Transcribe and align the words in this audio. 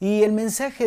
Y 0.00 0.22
el 0.22 0.32
mensaje 0.32 0.86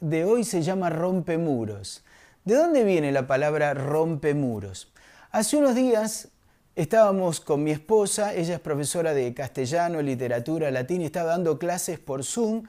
de, 0.00 0.24
hoy 0.24 0.42
se 0.42 0.62
llama 0.62 0.88
rompe 0.88 1.36
muros. 1.36 2.02
¿De 2.46 2.54
dónde 2.54 2.82
viene 2.82 3.12
la 3.12 3.26
palabra 3.26 3.74
rompe 3.74 4.32
muros? 4.32 4.90
Hace 5.30 5.58
unos 5.58 5.74
días 5.74 6.28
estábamos 6.74 7.40
con 7.40 7.62
mi 7.62 7.72
esposa, 7.72 8.34
ella 8.34 8.54
es 8.54 8.60
profesora 8.60 9.12
de 9.12 9.34
castellano, 9.34 10.00
literatura, 10.00 10.70
latín, 10.70 11.02
y 11.02 11.04
estaba 11.04 11.32
dando 11.32 11.58
clases 11.58 11.98
por 11.98 12.24
Zoom. 12.24 12.62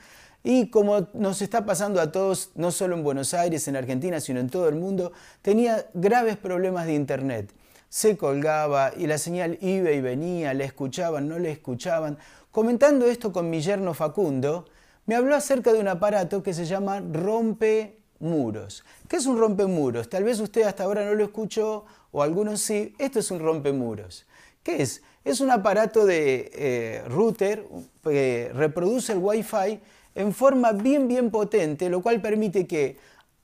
Y 0.43 0.69
como 0.69 1.07
nos 1.13 1.41
está 1.41 1.65
pasando 1.65 2.01
a 2.01 2.11
todos, 2.11 2.51
no 2.55 2.71
solo 2.71 2.97
en 2.97 3.03
Buenos 3.03 3.33
Aires, 3.33 3.65
en 3.69 3.77
Argentina, 3.77 4.19
sino 4.19 4.41
en 4.41 4.49
todo 4.49 4.67
el 4.67 4.75
mundo, 4.75 5.13
tenía 5.41 5.85
graves 5.93 6.35
problemas 6.35 6.87
de 6.87 6.95
Internet. 6.95 7.53
Se 7.87 8.17
colgaba 8.17 8.91
y 8.97 9.07
la 9.07 9.17
señal 9.17 9.57
iba 9.61 9.91
y 9.91 10.01
venía, 10.01 10.53
le 10.53 10.65
escuchaban, 10.65 11.29
no 11.29 11.39
le 11.39 11.51
escuchaban. 11.51 12.17
Comentando 12.51 13.05
esto 13.07 13.31
con 13.31 13.49
mi 13.49 13.61
yerno 13.61 13.93
Facundo, 13.93 14.65
me 15.09 15.15
habló 15.15 15.35
acerca 15.35 15.73
de 15.73 15.79
un 15.79 15.87
aparato 15.87 16.43
que 16.43 16.53
se 16.53 16.65
llama 16.65 16.99
rompemuros. 16.99 18.85
¿Qué 19.07 19.15
es 19.15 19.25
un 19.25 19.39
rompemuros? 19.39 20.07
Tal 20.07 20.23
vez 20.23 20.39
usted 20.39 20.61
hasta 20.61 20.83
ahora 20.83 21.03
no 21.03 21.15
lo 21.15 21.23
escuchó 21.23 21.83
o 22.11 22.21
algunos 22.21 22.61
sí. 22.61 22.93
Esto 22.99 23.17
es 23.17 23.31
un 23.31 23.39
rompemuros. 23.39 24.27
¿Qué 24.61 24.83
es? 24.83 25.01
Es 25.25 25.41
un 25.41 25.49
aparato 25.49 26.05
de 26.05 26.51
eh, 26.53 27.03
router 27.07 27.65
que 28.03 28.51
reproduce 28.53 29.13
el 29.13 29.17
Wi-Fi 29.17 29.79
en 30.13 30.31
forma 30.31 30.73
bien, 30.73 31.07
bien 31.07 31.31
potente, 31.31 31.89
lo 31.89 32.03
cual 32.03 32.21
permite 32.21 32.67
que 32.67 32.97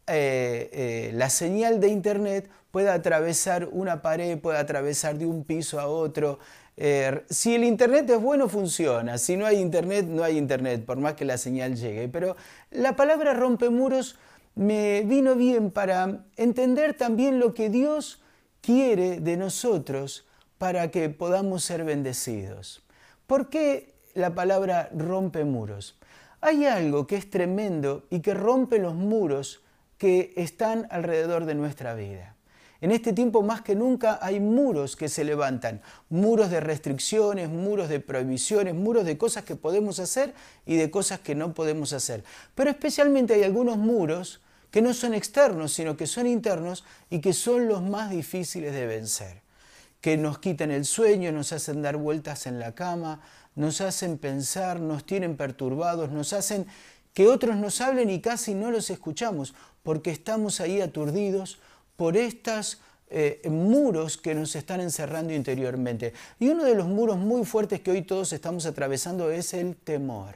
eh, 0.06 0.70
eh, 0.72 1.12
la 1.16 1.32
señal 1.32 1.80
de 1.80 1.88
Internet 1.88 2.48
pueda 2.70 2.94
atravesar 2.94 3.70
una 3.72 4.04
pared, 4.04 4.38
pueda 4.38 4.60
atravesar 4.60 5.18
de 5.18 5.26
un 5.26 5.44
piso 5.44 5.80
a 5.80 5.88
otro, 5.88 6.38
eh, 6.78 7.24
si 7.30 7.56
el 7.56 7.64
Internet 7.64 8.10
es 8.10 8.22
bueno, 8.22 8.50
funciona. 8.50 9.18
Si 9.18 9.38
no 9.38 9.46
hay 9.46 9.58
Internet, 9.58 10.06
no 10.08 10.24
hay 10.24 10.38
Internet, 10.38 10.86
por 10.86 10.98
más 10.98 11.14
que 11.14 11.26
la 11.26 11.38
señal 11.38 11.76
llegue. 11.76 12.10
Pero 12.10 12.36
la 12.72 12.96
palabra 12.96 13.34
rompe 13.34 13.70
muros 13.70 14.18
me 14.56 15.02
vino 15.02 15.36
bien 15.36 15.70
para 15.70 16.26
entender 16.38 16.94
también 16.96 17.40
lo 17.40 17.54
que 17.54 17.70
Dios 17.70 18.22
quiere 18.62 19.20
de 19.20 19.38
nosotros 19.38 20.26
para 20.58 20.92
que 20.92 21.10
podamos 21.10 21.64
ser 21.64 21.84
bendecidos. 21.84 22.82
¿Por 23.28 23.50
qué 23.50 23.94
la 24.14 24.34
palabra 24.34 24.90
rompe 24.96 25.44
muros? 25.44 26.00
Hay 26.40 26.66
algo 26.66 27.06
que 27.06 27.18
es 27.18 27.30
tremendo 27.30 28.06
y 28.10 28.22
que 28.22 28.34
rompe 28.34 28.80
los 28.80 28.96
muros 28.96 29.64
que 29.98 30.34
están 30.38 30.88
alrededor 30.90 31.46
de 31.46 31.56
nuestra 31.56 31.94
vida. 31.94 32.35
En 32.86 32.92
este 32.92 33.14
tiempo 33.14 33.42
más 33.42 33.64
que 33.64 33.74
nunca 33.74 34.20
hay 34.22 34.40
muros 34.40 34.96
que 34.96 35.10
se 35.10 35.24
levantan, 35.24 35.82
muros 36.10 36.52
de 36.52 36.60
restricciones, 36.60 37.50
muros 37.50 37.90
de 37.90 38.00
prohibiciones, 38.00 38.76
muros 38.76 39.06
de 39.06 39.18
cosas 39.18 39.44
que 39.44 39.56
podemos 39.56 39.98
hacer 39.98 40.36
y 40.68 40.76
de 40.76 40.92
cosas 40.92 41.20
que 41.20 41.34
no 41.34 41.56
podemos 41.56 41.94
hacer. 41.94 42.24
Pero 42.54 42.70
especialmente 42.70 43.34
hay 43.34 43.42
algunos 43.42 43.78
muros 43.78 44.40
que 44.70 44.84
no 44.84 44.94
son 44.94 45.16
externos, 45.16 45.74
sino 45.74 45.98
que 45.98 46.06
son 46.06 46.28
internos 46.28 46.84
y 47.10 47.22
que 47.22 47.34
son 47.34 47.68
los 47.68 47.82
más 47.82 48.12
difíciles 48.12 48.72
de 48.72 48.86
vencer, 48.86 49.42
que 50.00 50.16
nos 50.16 50.38
quitan 50.38 50.70
el 50.70 50.86
sueño, 50.86 51.32
nos 51.32 51.54
hacen 51.54 51.82
dar 51.82 51.98
vueltas 51.98 52.46
en 52.46 52.60
la 52.60 52.76
cama, 52.76 53.20
nos 53.56 53.82
hacen 53.82 54.20
pensar, 54.20 54.80
nos 54.80 55.08
tienen 55.08 55.38
perturbados, 55.38 56.12
nos 56.12 56.34
hacen 56.34 56.68
que 57.16 57.26
otros 57.26 57.56
nos 57.56 57.82
hablen 57.82 58.12
y 58.12 58.22
casi 58.22 58.54
no 58.54 58.70
los 58.70 58.92
escuchamos, 58.92 59.56
porque 59.82 60.12
estamos 60.12 60.62
ahí 60.62 60.82
aturdidos 60.82 61.58
por 61.96 62.18
estos 62.18 62.80
eh, 63.10 63.42
muros 63.50 64.18
que 64.18 64.34
nos 64.34 64.56
están 64.56 64.82
encerrando 64.82 65.34
interiormente. 65.34 66.14
Y 66.40 66.50
uno 66.50 66.64
de 66.64 66.76
los 66.76 66.88
muros 66.88 67.18
muy 67.18 67.46
fuertes 67.46 67.82
que 67.82 67.92
hoy 67.92 68.02
todos 68.02 68.34
estamos 68.34 68.66
atravesando 68.66 69.32
es 69.32 69.54
el 69.54 69.76
temor. 69.76 70.36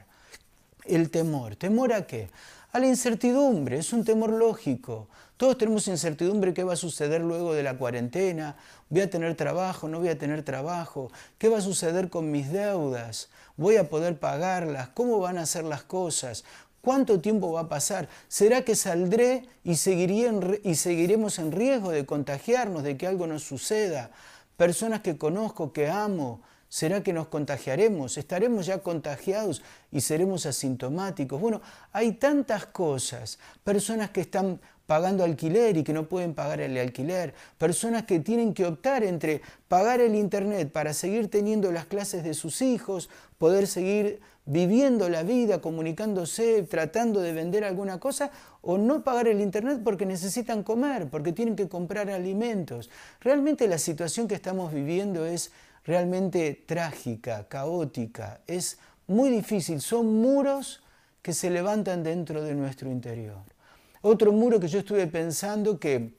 El 0.84 1.10
temor. 1.10 1.56
¿Temor 1.56 1.92
a 1.92 2.06
qué? 2.06 2.30
A 2.72 2.78
la 2.78 2.86
incertidumbre. 2.86 3.78
Es 3.78 3.92
un 3.92 4.04
temor 4.04 4.30
lógico. 4.30 5.08
Todos 5.36 5.58
tenemos 5.58 5.88
incertidumbre 5.88 6.52
qué 6.54 6.64
va 6.64 6.74
a 6.74 6.76
suceder 6.76 7.22
luego 7.22 7.54
de 7.54 7.62
la 7.62 7.76
cuarentena. 7.76 8.56
¿Voy 8.88 9.00
a 9.00 9.10
tener 9.10 9.34
trabajo? 9.36 9.88
¿No 9.88 9.98
voy 9.98 10.10
a 10.10 10.18
tener 10.18 10.42
trabajo? 10.42 11.10
¿Qué 11.38 11.48
va 11.48 11.58
a 11.58 11.62
suceder 11.62 12.10
con 12.10 12.30
mis 12.30 12.52
deudas? 12.52 13.30
¿Voy 13.56 13.76
a 13.76 13.88
poder 13.88 14.18
pagarlas? 14.18 14.88
¿Cómo 14.90 15.18
van 15.18 15.38
a 15.38 15.46
ser 15.46 15.64
las 15.64 15.82
cosas? 15.82 16.44
¿Cuánto 16.80 17.20
tiempo 17.20 17.52
va 17.52 17.62
a 17.62 17.68
pasar? 17.68 18.08
¿Será 18.28 18.62
que 18.62 18.74
saldré 18.74 19.46
y, 19.64 19.72
y 19.72 20.74
seguiremos 20.74 21.38
en 21.38 21.52
riesgo 21.52 21.90
de 21.90 22.06
contagiarnos, 22.06 22.82
de 22.82 22.96
que 22.96 23.06
algo 23.06 23.26
nos 23.26 23.42
suceda? 23.42 24.10
Personas 24.56 25.00
que 25.00 25.18
conozco, 25.18 25.72
que 25.72 25.88
amo, 25.88 26.40
¿será 26.68 27.02
que 27.02 27.12
nos 27.12 27.28
contagiaremos? 27.28 28.16
¿Estaremos 28.16 28.64
ya 28.64 28.78
contagiados 28.78 29.62
y 29.90 30.00
seremos 30.00 30.46
asintomáticos? 30.46 31.38
Bueno, 31.38 31.60
hay 31.92 32.12
tantas 32.12 32.66
cosas. 32.66 33.38
Personas 33.62 34.10
que 34.10 34.22
están 34.22 34.60
pagando 34.90 35.22
alquiler 35.22 35.76
y 35.76 35.84
que 35.84 35.92
no 35.92 36.08
pueden 36.08 36.34
pagar 36.34 36.60
el 36.60 36.76
alquiler, 36.76 37.32
personas 37.58 38.06
que 38.06 38.18
tienen 38.18 38.52
que 38.52 38.66
optar 38.66 39.04
entre 39.04 39.40
pagar 39.68 40.00
el 40.00 40.16
Internet 40.16 40.72
para 40.72 40.94
seguir 40.94 41.30
teniendo 41.30 41.70
las 41.70 41.84
clases 41.84 42.24
de 42.24 42.34
sus 42.34 42.60
hijos, 42.60 43.08
poder 43.38 43.68
seguir 43.68 44.18
viviendo 44.46 45.08
la 45.08 45.22
vida, 45.22 45.60
comunicándose, 45.60 46.64
tratando 46.64 47.20
de 47.20 47.32
vender 47.32 47.62
alguna 47.62 48.00
cosa, 48.00 48.32
o 48.62 48.78
no 48.78 49.04
pagar 49.04 49.28
el 49.28 49.40
Internet 49.40 49.80
porque 49.84 50.06
necesitan 50.06 50.64
comer, 50.64 51.06
porque 51.08 51.32
tienen 51.32 51.54
que 51.54 51.68
comprar 51.68 52.10
alimentos. 52.10 52.90
Realmente 53.20 53.68
la 53.68 53.78
situación 53.78 54.26
que 54.26 54.34
estamos 54.34 54.72
viviendo 54.72 55.24
es 55.24 55.52
realmente 55.84 56.64
trágica, 56.66 57.46
caótica, 57.46 58.40
es 58.48 58.78
muy 59.06 59.30
difícil, 59.30 59.80
son 59.80 60.20
muros 60.20 60.82
que 61.22 61.32
se 61.32 61.48
levantan 61.48 62.02
dentro 62.02 62.42
de 62.42 62.56
nuestro 62.56 62.90
interior. 62.90 63.59
Otro 64.02 64.32
muro 64.32 64.58
que 64.58 64.68
yo 64.68 64.78
estuve 64.78 65.06
pensando 65.06 65.78
que 65.78 66.14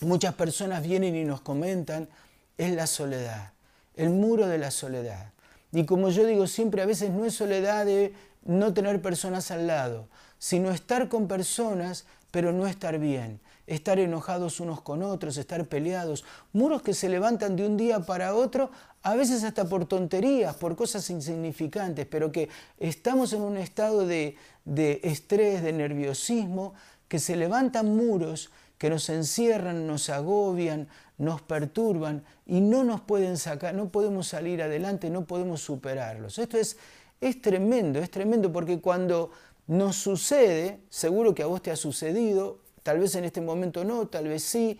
muchas 0.00 0.34
personas 0.34 0.82
vienen 0.82 1.16
y 1.16 1.24
nos 1.24 1.40
comentan 1.40 2.08
es 2.56 2.72
la 2.72 2.86
soledad, 2.86 3.52
el 3.96 4.10
muro 4.10 4.46
de 4.46 4.58
la 4.58 4.70
soledad. 4.70 5.32
Y 5.72 5.84
como 5.84 6.10
yo 6.10 6.24
digo 6.24 6.46
siempre, 6.46 6.82
a 6.82 6.86
veces 6.86 7.10
no 7.10 7.24
es 7.24 7.34
soledad 7.34 7.84
de 7.84 8.14
no 8.44 8.72
tener 8.72 9.02
personas 9.02 9.50
al 9.50 9.66
lado, 9.66 10.08
sino 10.38 10.70
estar 10.70 11.08
con 11.08 11.26
personas 11.26 12.06
pero 12.30 12.52
no 12.52 12.66
estar 12.66 12.98
bien, 12.98 13.40
estar 13.66 13.98
enojados 13.98 14.60
unos 14.60 14.82
con 14.82 15.02
otros, 15.02 15.38
estar 15.38 15.64
peleados, 15.66 16.22
muros 16.52 16.82
que 16.82 16.92
se 16.92 17.08
levantan 17.08 17.56
de 17.56 17.66
un 17.66 17.78
día 17.78 18.00
para 18.00 18.34
otro, 18.34 18.70
a 19.02 19.14
veces 19.14 19.42
hasta 19.42 19.64
por 19.64 19.86
tonterías, 19.86 20.54
por 20.56 20.76
cosas 20.76 21.08
insignificantes, 21.08 22.04
pero 22.04 22.30
que 22.32 22.50
estamos 22.78 23.32
en 23.32 23.40
un 23.40 23.56
estado 23.56 24.06
de, 24.06 24.36
de 24.66 25.00
estrés, 25.04 25.62
de 25.62 25.72
nerviosismo, 25.72 26.74
que 27.08 27.18
se 27.18 27.36
levantan 27.36 27.96
muros 27.96 28.50
que 28.78 28.90
nos 28.90 29.08
encierran, 29.08 29.86
nos 29.86 30.10
agobian, 30.10 30.88
nos 31.18 31.40
perturban 31.40 32.24
y 32.44 32.60
no 32.60 32.84
nos 32.84 33.00
pueden 33.00 33.38
sacar, 33.38 33.74
no 33.74 33.88
podemos 33.88 34.28
salir 34.28 34.62
adelante, 34.62 35.08
no 35.08 35.24
podemos 35.24 35.62
superarlos. 35.62 36.38
Esto 36.38 36.58
es, 36.58 36.76
es 37.20 37.40
tremendo, 37.40 37.98
es 38.00 38.10
tremendo 38.10 38.52
porque 38.52 38.80
cuando 38.80 39.30
nos 39.66 39.96
sucede, 39.96 40.80
seguro 40.90 41.34
que 41.34 41.42
a 41.42 41.46
vos 41.46 41.62
te 41.62 41.70
ha 41.70 41.76
sucedido, 41.76 42.58
tal 42.82 43.00
vez 43.00 43.14
en 43.14 43.24
este 43.24 43.40
momento 43.40 43.84
no, 43.84 44.08
tal 44.08 44.28
vez 44.28 44.42
sí, 44.42 44.78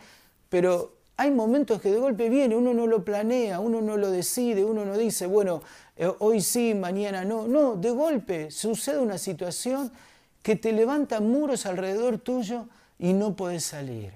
pero 0.49 0.97
hay 1.17 1.31
momentos 1.31 1.81
que 1.81 1.91
de 1.91 1.99
golpe 1.99 2.29
viene, 2.29 2.55
uno 2.55 2.75
no 2.75 2.87
lo 2.87 3.03
planea, 3.03 3.59
uno 3.59 3.81
no 3.81 3.97
lo 3.97 4.11
decide, 4.11 4.65
uno 4.65 4.85
no 4.85 4.99
dice, 4.99 5.27
bueno, 5.27 5.63
eh, 5.97 6.13
hoy 6.19 6.43
sí, 6.43 6.75
mañana 6.75 7.25
no. 7.25 7.49
No, 7.49 7.75
de 7.77 7.91
golpe 7.91 8.51
sucede 8.51 8.99
una 8.99 9.17
situación 9.17 9.91
que 10.47 10.55
te 10.55 10.71
levanta 10.71 11.19
muros 11.19 11.67
alrededor 11.67 12.19
tuyo 12.19 12.69
y 13.01 13.15
no 13.15 13.35
puedes 13.35 13.65
salir. 13.65 14.13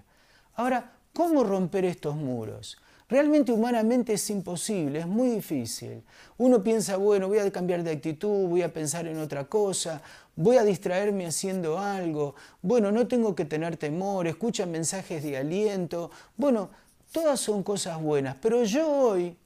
Ahora, 0.54 0.92
¿cómo 1.12 1.42
romper 1.42 1.84
estos 1.84 2.14
muros? 2.14 2.78
Realmente 3.08 3.50
humanamente 3.50 4.12
es 4.12 4.30
imposible, 4.30 5.00
es 5.00 5.08
muy 5.08 5.28
difícil. 5.28 6.04
Uno 6.38 6.62
piensa, 6.62 6.98
bueno, 6.98 7.26
voy 7.26 7.40
a 7.40 7.50
cambiar 7.50 7.82
de 7.82 7.90
actitud, 7.90 8.46
voy 8.46 8.62
a 8.62 8.72
pensar 8.72 9.08
en 9.08 9.18
otra 9.18 9.46
cosa, 9.46 10.02
voy 10.36 10.56
a 10.56 10.62
distraerme 10.62 11.26
haciendo 11.26 11.80
algo, 11.80 12.36
bueno, 12.62 12.92
no 12.92 13.08
tengo 13.08 13.34
que 13.34 13.44
tener 13.44 13.76
temor, 13.76 14.28
escucha 14.28 14.66
mensajes 14.66 15.24
de 15.24 15.36
aliento, 15.36 16.12
bueno, 16.36 16.70
todas 17.10 17.40
son 17.40 17.64
cosas 17.64 18.00
buenas, 18.00 18.36
pero 18.40 18.62
yo 18.62 18.88
hoy 18.88 19.36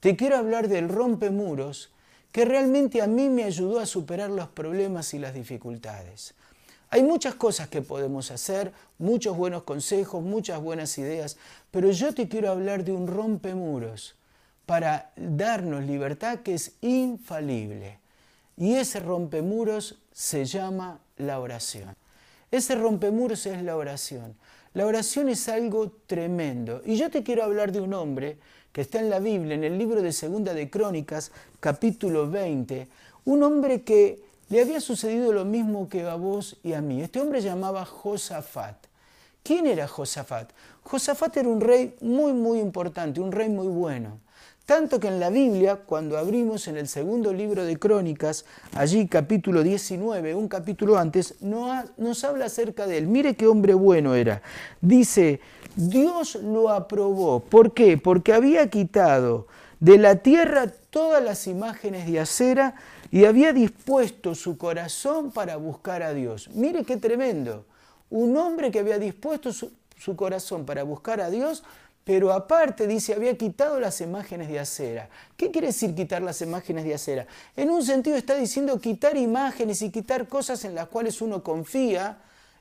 te 0.00 0.16
quiero 0.16 0.36
hablar 0.36 0.66
del 0.66 0.88
rompemuros 0.88 1.93
que 2.34 2.44
realmente 2.44 3.00
a 3.00 3.06
mí 3.06 3.28
me 3.28 3.44
ayudó 3.44 3.78
a 3.78 3.86
superar 3.86 4.28
los 4.28 4.48
problemas 4.48 5.14
y 5.14 5.20
las 5.20 5.34
dificultades. 5.34 6.34
Hay 6.90 7.04
muchas 7.04 7.36
cosas 7.36 7.68
que 7.68 7.80
podemos 7.80 8.32
hacer, 8.32 8.72
muchos 8.98 9.36
buenos 9.36 9.62
consejos, 9.62 10.20
muchas 10.20 10.60
buenas 10.60 10.98
ideas, 10.98 11.36
pero 11.70 11.92
yo 11.92 12.12
te 12.12 12.26
quiero 12.26 12.50
hablar 12.50 12.82
de 12.82 12.90
un 12.90 13.06
rompemuros 13.06 14.16
para 14.66 15.12
darnos 15.14 15.84
libertad 15.84 16.40
que 16.40 16.54
es 16.54 16.72
infalible. 16.80 18.00
Y 18.56 18.74
ese 18.74 18.98
rompemuros 18.98 20.00
se 20.10 20.44
llama 20.44 20.98
la 21.16 21.38
oración. 21.38 21.94
Ese 22.50 22.74
rompemuros 22.74 23.46
es 23.46 23.62
la 23.62 23.76
oración. 23.76 24.34
La 24.72 24.86
oración 24.86 25.28
es 25.28 25.48
algo 25.48 25.92
tremendo. 26.08 26.82
Y 26.84 26.96
yo 26.96 27.12
te 27.12 27.22
quiero 27.22 27.44
hablar 27.44 27.70
de 27.70 27.80
un 27.80 27.94
hombre 27.94 28.38
que 28.74 28.80
está 28.80 28.98
en 28.98 29.08
la 29.08 29.20
Biblia, 29.20 29.54
en 29.54 29.62
el 29.62 29.78
libro 29.78 30.02
de 30.02 30.12
Segunda 30.12 30.52
de 30.52 30.68
Crónicas, 30.68 31.30
capítulo 31.60 32.28
20, 32.28 32.88
un 33.24 33.44
hombre 33.44 33.82
que 33.82 34.20
le 34.48 34.60
había 34.60 34.80
sucedido 34.80 35.32
lo 35.32 35.44
mismo 35.44 35.88
que 35.88 36.02
a 36.02 36.16
vos 36.16 36.56
y 36.64 36.72
a 36.72 36.80
mí. 36.80 37.00
Este 37.00 37.20
hombre 37.20 37.40
llamaba 37.40 37.84
Josafat. 37.84 38.74
¿Quién 39.44 39.68
era 39.68 39.86
Josafat? 39.86 40.50
Josafat 40.82 41.36
era 41.36 41.48
un 41.48 41.60
rey 41.60 41.94
muy, 42.00 42.32
muy 42.32 42.58
importante, 42.58 43.20
un 43.20 43.30
rey 43.30 43.48
muy 43.48 43.68
bueno. 43.68 44.18
Tanto 44.66 44.98
que 44.98 45.08
en 45.08 45.20
la 45.20 45.28
Biblia, 45.28 45.76
cuando 45.76 46.16
abrimos 46.16 46.68
en 46.68 46.78
el 46.78 46.88
segundo 46.88 47.34
libro 47.34 47.66
de 47.66 47.78
Crónicas, 47.78 48.46
allí 48.74 49.06
capítulo 49.06 49.62
19, 49.62 50.34
un 50.34 50.48
capítulo 50.48 50.96
antes, 50.96 51.34
nos 51.42 52.24
habla 52.24 52.46
acerca 52.46 52.86
de 52.86 52.96
él. 52.96 53.06
Mire 53.06 53.36
qué 53.36 53.46
hombre 53.46 53.74
bueno 53.74 54.14
era. 54.14 54.40
Dice, 54.80 55.40
Dios 55.76 56.36
lo 56.36 56.70
aprobó. 56.70 57.40
¿Por 57.40 57.74
qué? 57.74 57.98
Porque 57.98 58.32
había 58.32 58.70
quitado 58.70 59.48
de 59.80 59.98
la 59.98 60.16
tierra 60.16 60.68
todas 60.88 61.22
las 61.22 61.46
imágenes 61.46 62.06
de 62.10 62.20
acera 62.20 62.74
y 63.10 63.26
había 63.26 63.52
dispuesto 63.52 64.34
su 64.34 64.56
corazón 64.56 65.30
para 65.30 65.56
buscar 65.56 66.02
a 66.02 66.14
Dios. 66.14 66.48
Mire 66.54 66.84
qué 66.84 66.96
tremendo. 66.96 67.66
Un 68.08 68.34
hombre 68.38 68.70
que 68.70 68.78
había 68.78 68.98
dispuesto 68.98 69.52
su, 69.52 69.72
su 69.98 70.16
corazón 70.16 70.64
para 70.64 70.84
buscar 70.84 71.20
a 71.20 71.28
Dios 71.28 71.64
pero 72.04 72.32
aparte 72.32 72.86
dice, 72.86 73.14
había 73.14 73.36
quitado 73.36 73.80
las 73.80 74.00
imágenes 74.00 74.48
de 74.48 74.60
acera. 74.60 75.08
¿Qué 75.36 75.50
quiere 75.50 75.68
decir 75.68 75.94
quitar 75.94 76.20
las 76.20 76.42
imágenes 76.42 76.84
de 76.84 76.94
acera? 76.94 77.26
En 77.56 77.70
un 77.70 77.82
sentido 77.82 78.16
está 78.16 78.34
diciendo 78.34 78.78
quitar 78.78 79.16
imágenes 79.16 79.80
y 79.80 79.90
quitar 79.90 80.28
cosas 80.28 80.64
en 80.64 80.74
las 80.74 80.88
cuales 80.88 81.22
uno 81.22 81.42
confía 81.42 82.18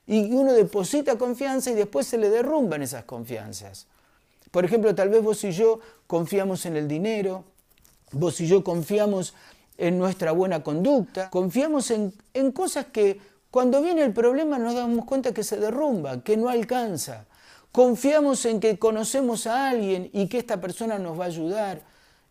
y 0.07 0.33
uno 0.33 0.53
deposita 0.53 1.17
confianza 1.17 1.71
y 1.71 1.75
después 1.75 2.07
se 2.07 2.17
le 2.17 2.29
derrumban 2.29 2.81
esas 2.81 3.03
confianzas. 3.03 3.87
Por 4.51 4.65
ejemplo, 4.65 4.93
tal 4.95 5.09
vez 5.09 5.21
vos 5.23 5.43
y 5.43 5.51
yo 5.51 5.79
confiamos 6.07 6.65
en 6.65 6.77
el 6.77 6.87
dinero, 6.87 7.43
vos 8.11 8.39
y 8.39 8.47
yo 8.47 8.63
confiamos 8.63 9.33
en 9.77 9.97
nuestra 9.97 10.31
buena 10.31 10.63
conducta, 10.63 11.29
confiamos 11.29 11.91
en, 11.91 12.13
cosas 12.53 12.85
que 12.85 13.19
cuando 13.49 13.81
viene 13.81 14.03
el 14.03 14.13
problema 14.13 14.59
nos 14.59 14.75
damos 14.75 15.05
cuenta 15.05 15.33
que 15.33 15.43
se 15.43 15.57
derrumba, 15.57 16.23
que 16.23 16.37
no 16.37 16.49
alcanza. 16.49 17.25
Confiamos 17.73 18.45
en 18.45 18.59
que 18.59 18.77
conocemos 18.77 19.47
a 19.47 19.71
alguien 19.71 20.07
y 20.13 20.27
que 20.27 20.37
esta 20.37 20.61
persona 20.61 20.99
nos 20.99 21.19
va 21.19 21.23
a 21.23 21.27
ayudar. 21.27 21.81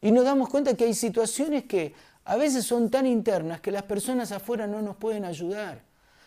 Y 0.01 0.13
nos 0.13 0.25
damos 0.25 0.49
cuenta 0.49 0.75
que 0.75 0.85
hay 0.85 0.95
situaciones 0.95 1.65
que 1.65 1.95
a 2.25 2.37
veces 2.37 2.65
son 2.65 2.91
tan 2.91 3.07
internas 3.07 3.61
que 3.61 3.73
las 3.73 3.83
personas 3.83 4.31
afuera 4.31 4.69
no 4.69 4.81
nos 4.83 4.95
pueden 4.95 5.25
ayudar. 5.25 5.83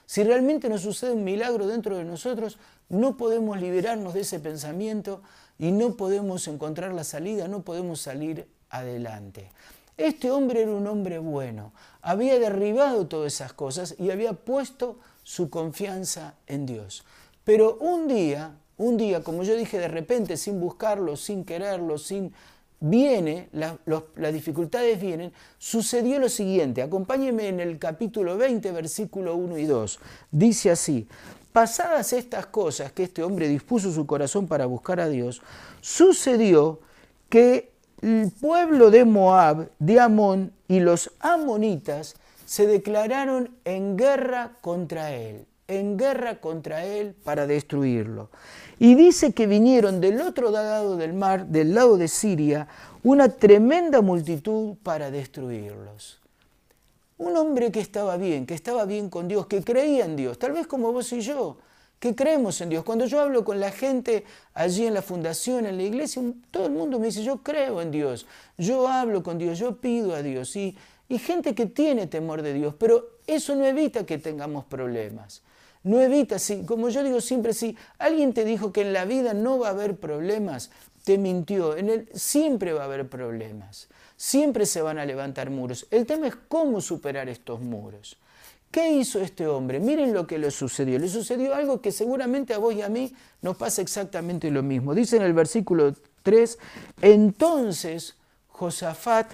Si 0.05 0.21
realmente 0.21 0.67
nos 0.67 0.81
sucede 0.81 1.13
un 1.13 1.23
milagro 1.23 1.65
dentro 1.65 1.95
de 1.97 2.03
nosotros, 2.03 2.57
no 2.89 3.15
podemos 3.15 3.57
liberarnos 3.57 4.13
de 4.13 4.19
ese 4.19 4.41
pensamiento 4.41 5.21
y 5.57 5.71
no 5.71 5.95
podemos 5.95 6.45
encontrar 6.49 6.93
la 6.93 7.05
salida, 7.05 7.47
no 7.47 7.61
podemos 7.61 8.01
salir 8.01 8.45
adelante. 8.69 9.49
Este 9.95 10.29
hombre 10.29 10.63
era 10.63 10.71
un 10.71 10.87
hombre 10.87 11.19
bueno, 11.19 11.71
había 12.01 12.37
derribado 12.37 13.07
todas 13.07 13.31
esas 13.31 13.53
cosas 13.53 13.95
y 13.97 14.11
había 14.11 14.33
puesto 14.33 14.99
su 15.23 15.49
confianza 15.49 16.33
en 16.47 16.65
Dios. 16.65 17.05
Pero 17.45 17.77
un 17.77 18.09
día 18.09 18.57
un 18.77 18.97
día, 18.97 19.23
como 19.23 19.43
yo 19.43 19.55
dije, 19.55 19.79
de 19.79 19.87
repente, 19.87 20.37
sin 20.37 20.59
buscarlo, 20.59 21.15
sin 21.15 21.43
quererlo, 21.45 21.97
sin... 21.97 22.33
Viene, 22.77 23.49
las 23.53 24.33
dificultades 24.33 24.99
vienen, 24.99 25.31
sucedió 25.57 26.19
lo 26.19 26.27
siguiente, 26.27 26.81
acompáñeme 26.81 27.47
en 27.47 27.61
el 27.61 27.79
capítulo 27.79 28.37
20, 28.37 28.69
versículo 28.71 29.35
1 29.37 29.57
y 29.57 29.65
2. 29.65 29.99
Dice 30.29 30.71
así, 30.71 31.07
pasadas 31.53 32.11
estas 32.13 32.45
cosas 32.47 32.91
que 32.91 33.03
este 33.03 33.23
hombre 33.23 33.47
dispuso 33.47 33.91
su 33.91 34.05
corazón 34.05 34.45
para 34.47 34.65
buscar 34.65 34.99
a 34.99 35.07
Dios, 35.07 35.41
sucedió 35.79 36.81
que 37.29 37.71
el 38.01 38.29
pueblo 38.39 38.91
de 38.91 39.05
Moab, 39.05 39.71
de 39.79 39.99
Amón 39.99 40.51
y 40.67 40.81
los 40.81 41.11
amonitas 41.21 42.15
se 42.45 42.67
declararon 42.67 43.55
en 43.63 43.95
guerra 43.95 44.57
contra 44.61 45.13
él, 45.13 45.45
en 45.67 45.97
guerra 45.97 46.39
contra 46.39 46.85
él 46.85 47.15
para 47.23 47.47
destruirlo. 47.47 48.29
Y 48.79 48.95
dice 48.95 49.33
que 49.33 49.47
vinieron 49.47 50.01
del 50.01 50.21
otro 50.21 50.51
lado 50.51 50.97
del 50.97 51.13
mar, 51.13 51.47
del 51.47 51.73
lado 51.73 51.97
de 51.97 52.07
Siria, 52.07 52.67
una 53.03 53.29
tremenda 53.29 54.01
multitud 54.01 54.75
para 54.83 55.11
destruirlos. 55.11 56.19
Un 57.17 57.37
hombre 57.37 57.71
que 57.71 57.79
estaba 57.79 58.17
bien, 58.17 58.45
que 58.45 58.53
estaba 58.53 58.85
bien 58.85 59.09
con 59.09 59.27
Dios, 59.27 59.47
que 59.47 59.63
creía 59.63 60.05
en 60.05 60.15
Dios, 60.15 60.37
tal 60.37 60.51
vez 60.51 60.67
como 60.67 60.91
vos 60.91 61.13
y 61.13 61.21
yo, 61.21 61.57
que 61.99 62.13
creemos 62.13 62.59
en 62.59 62.69
Dios. 62.69 62.83
Cuando 62.83 63.05
yo 63.05 63.21
hablo 63.21 63.45
con 63.45 63.59
la 63.59 63.71
gente 63.71 64.25
allí 64.53 64.85
en 64.85 64.93
la 64.93 65.01
fundación, 65.01 65.65
en 65.65 65.77
la 65.77 65.83
iglesia, 65.83 66.21
todo 66.51 66.65
el 66.65 66.73
mundo 66.73 66.99
me 66.99 67.07
dice, 67.07 67.23
yo 67.23 67.41
creo 67.41 67.81
en 67.81 67.91
Dios, 67.91 68.27
yo 68.57 68.87
hablo 68.89 69.23
con 69.23 69.37
Dios, 69.37 69.57
yo 69.57 69.77
pido 69.77 70.13
a 70.13 70.21
Dios. 70.21 70.55
Y, 70.57 70.77
y 71.07 71.17
gente 71.17 71.55
que 71.55 71.67
tiene 71.67 72.07
temor 72.07 72.41
de 72.41 72.53
Dios, 72.53 72.75
pero 72.77 73.15
eso 73.25 73.55
no 73.55 73.65
evita 73.65 74.05
que 74.05 74.17
tengamos 74.17 74.65
problemas. 74.65 75.41
No 75.85 76.01
evita, 76.01 76.39
si, 76.39 76.65
como 76.65 76.89
yo 76.89 77.03
digo 77.03 77.21
siempre, 77.21 77.53
si 77.53 77.77
alguien 77.99 78.33
te 78.33 78.43
dijo 78.43 78.73
que 78.73 78.81
en 78.81 78.91
la 78.91 79.05
vida 79.05 79.35
no 79.35 79.59
va 79.59 79.67
a 79.67 79.71
haber 79.71 79.97
problemas, 79.97 80.71
te 81.03 81.19
mintió. 81.19 81.77
En 81.77 81.89
él 81.89 82.09
siempre 82.11 82.73
va 82.73 82.81
a 82.81 82.85
haber 82.85 83.07
problemas. 83.07 83.87
Siempre 84.17 84.65
se 84.65 84.81
van 84.81 84.97
a 84.97 85.05
levantar 85.05 85.51
muros. 85.51 85.85
El 85.91 86.07
tema 86.07 86.27
es 86.27 86.35
cómo 86.47 86.81
superar 86.81 87.29
estos 87.29 87.61
muros. 87.61 88.17
¿Qué 88.71 88.93
hizo 88.93 89.21
este 89.21 89.45
hombre? 89.45 89.79
Miren 89.79 90.11
lo 90.11 90.25
que 90.25 90.39
le 90.39 90.49
sucedió. 90.49 90.97
Le 90.97 91.07
sucedió 91.07 91.53
algo 91.53 91.79
que 91.79 91.91
seguramente 91.91 92.55
a 92.55 92.57
vos 92.57 92.73
y 92.73 92.81
a 92.81 92.89
mí 92.89 93.13
nos 93.43 93.55
pasa 93.55 93.83
exactamente 93.83 94.49
lo 94.49 94.63
mismo. 94.63 94.95
Dice 94.95 95.17
en 95.17 95.21
el 95.21 95.33
versículo 95.33 95.93
3, 96.23 96.57
entonces 97.03 98.15
Josafat 98.47 99.31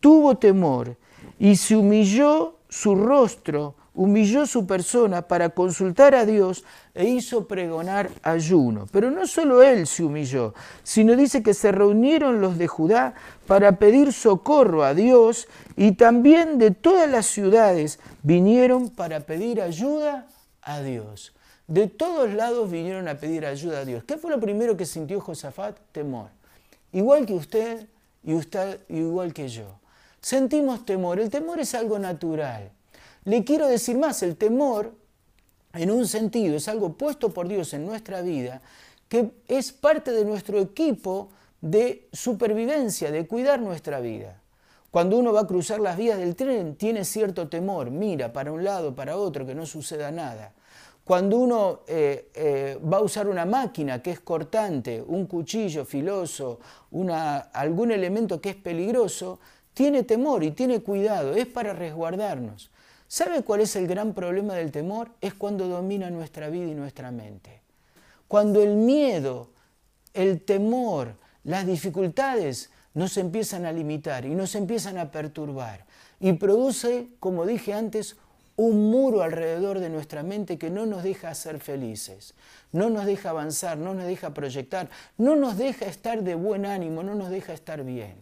tuvo 0.00 0.38
temor 0.38 0.96
y 1.38 1.54
se 1.54 1.76
humilló 1.76 2.56
su 2.68 2.96
rostro 2.96 3.76
humilló 3.94 4.44
su 4.46 4.66
persona 4.66 5.22
para 5.22 5.50
consultar 5.50 6.14
a 6.14 6.26
Dios 6.26 6.64
e 6.94 7.04
hizo 7.04 7.46
pregonar 7.46 8.10
ayuno. 8.22 8.86
Pero 8.90 9.10
no 9.10 9.26
solo 9.26 9.62
él 9.62 9.86
se 9.86 10.02
humilló, 10.02 10.52
sino 10.82 11.14
dice 11.16 11.42
que 11.42 11.54
se 11.54 11.70
reunieron 11.70 12.40
los 12.40 12.58
de 12.58 12.66
Judá 12.66 13.14
para 13.46 13.78
pedir 13.78 14.12
socorro 14.12 14.84
a 14.84 14.94
Dios 14.94 15.48
y 15.76 15.92
también 15.92 16.58
de 16.58 16.72
todas 16.72 17.08
las 17.08 17.26
ciudades 17.26 18.00
vinieron 18.22 18.90
para 18.90 19.20
pedir 19.20 19.62
ayuda 19.62 20.26
a 20.62 20.80
Dios. 20.80 21.32
De 21.66 21.86
todos 21.86 22.34
lados 22.34 22.70
vinieron 22.70 23.08
a 23.08 23.14
pedir 23.14 23.46
ayuda 23.46 23.80
a 23.80 23.84
Dios. 23.84 24.04
¿Qué 24.04 24.18
fue 24.18 24.30
lo 24.30 24.40
primero 24.40 24.76
que 24.76 24.84
sintió 24.84 25.20
Josafat? 25.20 25.76
Temor. 25.92 26.28
Igual 26.92 27.24
que 27.24 27.34
usted 27.34 27.86
y 28.22 28.34
usted 28.34 28.80
igual 28.88 29.32
que 29.32 29.48
yo. 29.48 29.78
Sentimos 30.20 30.84
temor. 30.84 31.20
El 31.20 31.30
temor 31.30 31.60
es 31.60 31.74
algo 31.74 31.98
natural. 31.98 32.70
Le 33.24 33.42
quiero 33.42 33.66
decir 33.68 33.96
más, 33.96 34.22
el 34.22 34.36
temor, 34.36 34.94
en 35.72 35.90
un 35.90 36.06
sentido, 36.06 36.56
es 36.56 36.68
algo 36.68 36.92
puesto 36.92 37.32
por 37.32 37.48
Dios 37.48 37.72
en 37.72 37.86
nuestra 37.86 38.20
vida, 38.20 38.60
que 39.08 39.32
es 39.48 39.72
parte 39.72 40.12
de 40.12 40.24
nuestro 40.24 40.60
equipo 40.60 41.30
de 41.60 42.08
supervivencia, 42.12 43.10
de 43.10 43.26
cuidar 43.26 43.60
nuestra 43.60 44.00
vida. 44.00 44.40
Cuando 44.90 45.18
uno 45.18 45.32
va 45.32 45.40
a 45.40 45.46
cruzar 45.46 45.80
las 45.80 45.96
vías 45.96 46.18
del 46.18 46.36
tren, 46.36 46.76
tiene 46.76 47.04
cierto 47.04 47.48
temor, 47.48 47.90
mira 47.90 48.32
para 48.32 48.52
un 48.52 48.62
lado, 48.62 48.94
para 48.94 49.16
otro, 49.16 49.46
que 49.46 49.54
no 49.54 49.66
suceda 49.66 50.10
nada. 50.10 50.52
Cuando 51.02 51.38
uno 51.38 51.80
eh, 51.86 52.30
eh, 52.34 52.78
va 52.80 52.98
a 52.98 53.02
usar 53.02 53.26
una 53.28 53.44
máquina 53.44 54.02
que 54.02 54.10
es 54.10 54.20
cortante, 54.20 55.02
un 55.02 55.26
cuchillo 55.26 55.84
filoso, 55.84 56.60
algún 57.52 57.90
elemento 57.90 58.40
que 58.40 58.50
es 58.50 58.56
peligroso, 58.56 59.40
tiene 59.72 60.04
temor 60.04 60.44
y 60.44 60.52
tiene 60.52 60.80
cuidado, 60.80 61.34
es 61.34 61.46
para 61.46 61.72
resguardarnos. 61.72 62.70
¿Sabe 63.14 63.42
cuál 63.42 63.60
es 63.60 63.76
el 63.76 63.86
gran 63.86 64.12
problema 64.12 64.54
del 64.54 64.72
temor? 64.72 65.08
Es 65.20 65.34
cuando 65.34 65.68
domina 65.68 66.10
nuestra 66.10 66.48
vida 66.48 66.66
y 66.66 66.74
nuestra 66.74 67.12
mente. 67.12 67.60
Cuando 68.26 68.60
el 68.60 68.74
miedo, 68.74 69.50
el 70.14 70.40
temor, 70.40 71.14
las 71.44 71.64
dificultades 71.64 72.70
nos 72.92 73.16
empiezan 73.16 73.66
a 73.66 73.72
limitar 73.72 74.24
y 74.24 74.34
nos 74.34 74.56
empiezan 74.56 74.98
a 74.98 75.12
perturbar 75.12 75.86
y 76.18 76.32
produce, 76.32 77.06
como 77.20 77.46
dije 77.46 77.72
antes, 77.72 78.16
un 78.56 78.90
muro 78.90 79.22
alrededor 79.22 79.78
de 79.78 79.90
nuestra 79.90 80.24
mente 80.24 80.58
que 80.58 80.70
no 80.70 80.84
nos 80.84 81.04
deja 81.04 81.32
ser 81.36 81.60
felices, 81.60 82.34
no 82.72 82.90
nos 82.90 83.06
deja 83.06 83.30
avanzar, 83.30 83.78
no 83.78 83.94
nos 83.94 84.06
deja 84.06 84.34
proyectar, 84.34 84.90
no 85.18 85.36
nos 85.36 85.56
deja 85.56 85.86
estar 85.86 86.24
de 86.24 86.34
buen 86.34 86.66
ánimo, 86.66 87.04
no 87.04 87.14
nos 87.14 87.30
deja 87.30 87.52
estar 87.52 87.84
bien. 87.84 88.16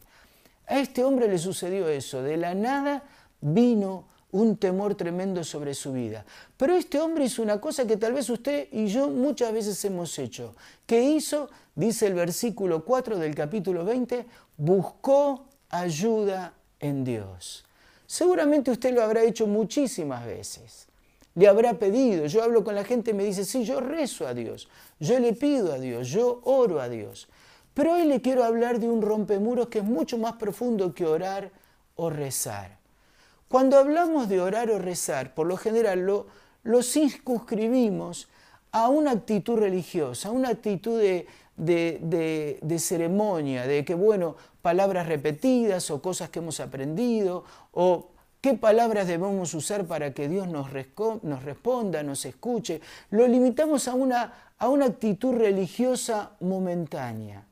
A 0.66 0.80
este 0.80 1.02
hombre 1.02 1.28
le 1.28 1.38
sucedió 1.38 1.88
eso, 1.88 2.22
de 2.22 2.37
la 2.37 2.54
nada 2.54 3.04
vino 3.40 4.12
un 4.33 4.57
temor 4.57 4.95
tremendo 4.95 5.45
sobre 5.45 5.75
su 5.75 5.93
vida. 5.93 6.25
Pero 6.57 6.75
este 6.75 6.99
hombre 6.99 7.25
hizo 7.25 7.43
una 7.43 7.61
cosa 7.61 7.87
que 7.87 7.97
tal 7.97 8.15
vez 8.15 8.29
usted 8.29 8.69
y 8.73 8.87
yo 8.89 9.09
muchas 9.09 9.53
veces 9.53 9.83
hemos 9.85 10.19
hecho. 10.19 10.57
¿Qué 10.87 11.03
hizo? 11.03 11.49
Dice 11.75 12.07
el 12.07 12.15
versículo 12.15 12.85
4 12.85 13.19
del 13.19 13.35
capítulo 13.35 13.85
20, 13.85 14.27
buscó 14.57 15.47
ayuda 15.69 16.55
en 16.81 17.05
Dios. 17.05 17.65
Seguramente 18.07 18.71
usted 18.71 18.95
lo 18.95 19.03
habrá 19.03 19.23
hecho 19.23 19.47
muchísimas 19.47 20.27
veces. 20.27 20.87
Le 21.35 21.49
habrá 21.49 21.75
pedido. 21.75 22.27
Yo 22.27 22.43
hablo 22.43 22.65
con 22.65 22.75
la 22.75 22.85
gente 22.85 23.12
y 23.12 23.15
me 23.15 23.25
dice, 23.25 23.45
sí, 23.45 23.65
yo 23.65 23.81
rezo 23.81 24.27
a 24.27 24.35
Dios, 24.35 24.69
yo 24.99 25.19
le 25.19 25.33
pido 25.33 25.73
a 25.73 25.79
Dios, 25.79 26.09
yo 26.09 26.41
oro 26.45 26.81
a 26.81 26.89
Dios. 26.89 27.29
Pero 27.75 27.95
hoy 27.95 28.05
le 28.05 28.21
quiero 28.21 28.45
hablar 28.45 28.81
de 28.81 28.89
un 28.89 29.01
rompemuros 29.01 29.69
que 29.69 29.79
es 29.79 29.85
mucho 29.85 30.19
más 30.19 30.35
profundo 30.35 30.93
que 30.95 31.07
orar 31.07 31.51
o 31.97 32.11
rezar. 32.11 32.82
Cuando 33.52 33.76
hablamos 33.76 34.30
de 34.30 34.40
orar 34.40 34.71
o 34.71 34.78
rezar, 34.78 35.35
por 35.35 35.47
lo 35.47 35.59
general 35.59 36.06
lo, 36.06 36.82
circunscribimos 36.82 38.28
a 38.71 38.88
una 38.88 39.11
actitud 39.11 39.59
religiosa, 39.59 40.30
a 40.30 40.32
una 40.32 40.49
actitud 40.49 40.99
de, 40.99 41.26
de, 41.59 42.78
ceremonia, 42.78 43.66
de 43.66 43.85
que, 43.85 43.94
bueno, 43.94 44.37
palabras 44.62 45.06
repetidas 45.06 45.90
o 45.90 46.00
cosas 46.00 46.30
que 46.30 46.38
hemos 46.38 46.61
aprendido, 46.61 47.44
o 47.73 48.06
qué 48.40 48.54
palabras 48.54 49.06
debemos 49.06 49.52
usar 49.52 49.85
para 49.85 50.14
que 50.14 50.30
Dios 50.30 50.49
nos, 50.49 50.68
nos 51.23 51.42
responda, 51.42 52.02
nos 52.02 52.25
escuche. 52.25 52.80
Lo 53.11 53.28
limitamos 53.28 53.87
a 53.87 53.92
una, 53.92 54.32
a 54.56 54.71
una 54.71 54.87
actitud 54.87 55.35
religiosa 55.35 56.30
momentánea. 56.40 57.44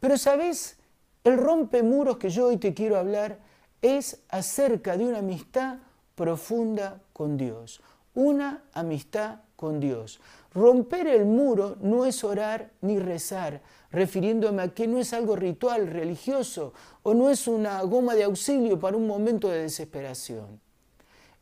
Pero, 0.00 0.18
¿sabes? 0.18 0.76
El 1.22 1.36
rompemuros 1.36 2.16
que 2.16 2.30
yo 2.30 2.48
hoy 2.48 2.56
te 2.56 2.74
quiero 2.74 2.98
hablar 2.98 3.48
es 3.82 4.20
acerca 4.28 4.96
de 4.96 5.06
una 5.06 5.18
amistad 5.18 5.78
profunda 6.14 7.00
con 7.12 7.36
Dios, 7.36 7.80
una 8.14 8.62
amistad 8.72 9.40
con 9.56 9.80
Dios. 9.80 10.20
Romper 10.52 11.06
el 11.06 11.24
muro 11.24 11.76
no 11.80 12.04
es 12.04 12.24
orar 12.24 12.70
ni 12.80 12.98
rezar, 12.98 13.62
refiriéndome 13.90 14.62
a 14.62 14.74
que 14.74 14.86
no 14.86 14.98
es 14.98 15.12
algo 15.12 15.36
ritual, 15.36 15.86
religioso, 15.86 16.72
o 17.02 17.14
no 17.14 17.30
es 17.30 17.46
una 17.46 17.80
goma 17.82 18.14
de 18.14 18.24
auxilio 18.24 18.78
para 18.78 18.96
un 18.96 19.06
momento 19.06 19.48
de 19.48 19.62
desesperación. 19.62 20.60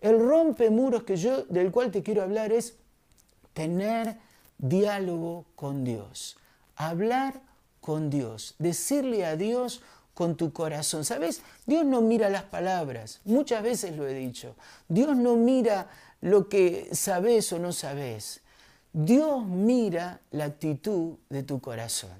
El 0.00 0.18
rompemuros 0.20 1.02
que 1.02 1.16
yo, 1.16 1.42
del 1.44 1.72
cual 1.72 1.90
te 1.90 2.02
quiero 2.02 2.22
hablar 2.22 2.52
es 2.52 2.76
tener 3.52 4.18
diálogo 4.58 5.46
con 5.56 5.84
Dios, 5.84 6.36
hablar 6.76 7.40
con 7.80 8.10
Dios, 8.10 8.54
decirle 8.58 9.24
a 9.24 9.36
Dios 9.36 9.82
con 10.18 10.36
tu 10.36 10.52
corazón. 10.52 11.04
¿Sabes? 11.04 11.42
Dios 11.64 11.84
no 11.84 12.00
mira 12.00 12.28
las 12.28 12.42
palabras, 12.42 13.20
muchas 13.24 13.62
veces 13.62 13.96
lo 13.96 14.04
he 14.04 14.14
dicho. 14.14 14.56
Dios 14.88 15.16
no 15.16 15.36
mira 15.36 15.88
lo 16.22 16.48
que 16.48 16.88
sabes 16.90 17.52
o 17.52 17.60
no 17.60 17.70
sabes. 17.70 18.40
Dios 18.92 19.46
mira 19.46 20.20
la 20.32 20.46
actitud 20.46 21.18
de 21.30 21.44
tu 21.44 21.60
corazón. 21.60 22.10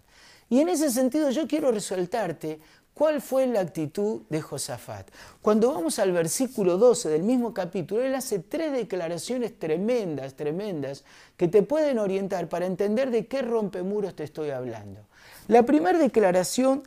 Y 0.49 0.61
en 0.61 0.69
ese 0.69 0.91
sentido 0.91 1.31
yo 1.31 1.49
quiero 1.49 1.73
resaltarte 1.73 2.61
cuál 2.95 3.21
fue 3.21 3.49
la 3.49 3.63
actitud 3.63 4.23
de 4.29 4.43
Josafat. 4.43 5.11
Cuando 5.43 5.73
vamos 5.73 5.99
al 5.99 6.13
versículo 6.13 6.79
12 6.79 7.09
del 7.09 7.25
mismo 7.25 7.53
capítulo, 7.53 8.05
él 8.05 8.15
hace 8.15 8.39
tres 8.39 8.71
declaraciones 8.71 9.59
tremendas, 9.59 10.35
tremendas, 10.35 11.03
que 11.37 11.49
te 11.49 11.65
pueden 11.65 11.99
orientar 11.99 12.49
para 12.49 12.67
entender 12.67 13.11
de 13.11 13.27
qué 13.27 13.43
rompemuros 13.43 14.15
te 14.15 14.23
estoy 14.23 14.51
hablando. 14.51 15.01
La 15.49 15.65
primera 15.65 15.99
declaración 15.99 16.85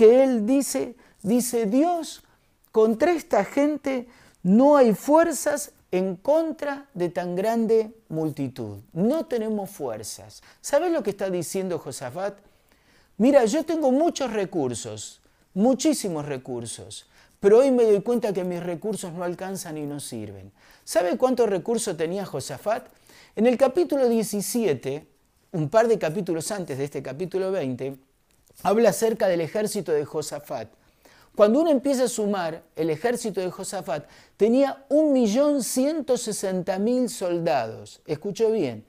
que 0.00 0.24
él 0.24 0.46
dice, 0.46 0.96
dice, 1.22 1.66
Dios, 1.66 2.22
contra 2.72 3.12
esta 3.12 3.44
gente 3.44 4.08
no 4.42 4.78
hay 4.78 4.94
fuerzas 4.94 5.72
en 5.90 6.16
contra 6.16 6.86
de 6.94 7.10
tan 7.10 7.36
grande 7.36 7.92
multitud. 8.08 8.78
No 8.94 9.26
tenemos 9.26 9.68
fuerzas. 9.68 10.42
¿Sabes 10.62 10.90
lo 10.90 11.02
que 11.02 11.10
está 11.10 11.28
diciendo 11.28 11.78
Josafat? 11.78 12.38
Mira, 13.18 13.44
yo 13.44 13.62
tengo 13.66 13.92
muchos 13.92 14.32
recursos, 14.32 15.20
muchísimos 15.52 16.24
recursos, 16.24 17.06
pero 17.38 17.58
hoy 17.58 17.70
me 17.70 17.84
doy 17.84 18.00
cuenta 18.00 18.32
que 18.32 18.42
mis 18.42 18.62
recursos 18.62 19.12
no 19.12 19.22
alcanzan 19.22 19.76
y 19.76 19.84
no 19.84 20.00
sirven. 20.00 20.50
¿Sabe 20.82 21.18
cuántos 21.18 21.46
recursos 21.46 21.94
tenía 21.94 22.24
Josafat? 22.24 22.86
En 23.36 23.46
el 23.46 23.58
capítulo 23.58 24.08
17, 24.08 25.06
un 25.52 25.68
par 25.68 25.88
de 25.88 25.98
capítulos 25.98 26.50
antes 26.52 26.78
de 26.78 26.84
este 26.84 27.02
capítulo 27.02 27.52
20, 27.52 27.98
habla 28.62 28.90
acerca 28.90 29.26
del 29.28 29.40
ejército 29.40 29.92
de 29.92 30.04
Josafat. 30.04 30.68
Cuando 31.36 31.60
uno 31.60 31.70
empieza 31.70 32.04
a 32.04 32.08
sumar 32.08 32.62
el 32.76 32.90
ejército 32.90 33.40
de 33.40 33.50
Josafat, 33.50 34.04
tenía 34.36 34.84
1.160.000 34.90 37.08
soldados. 37.08 38.02
Escuchó 38.04 38.50
bien, 38.50 38.84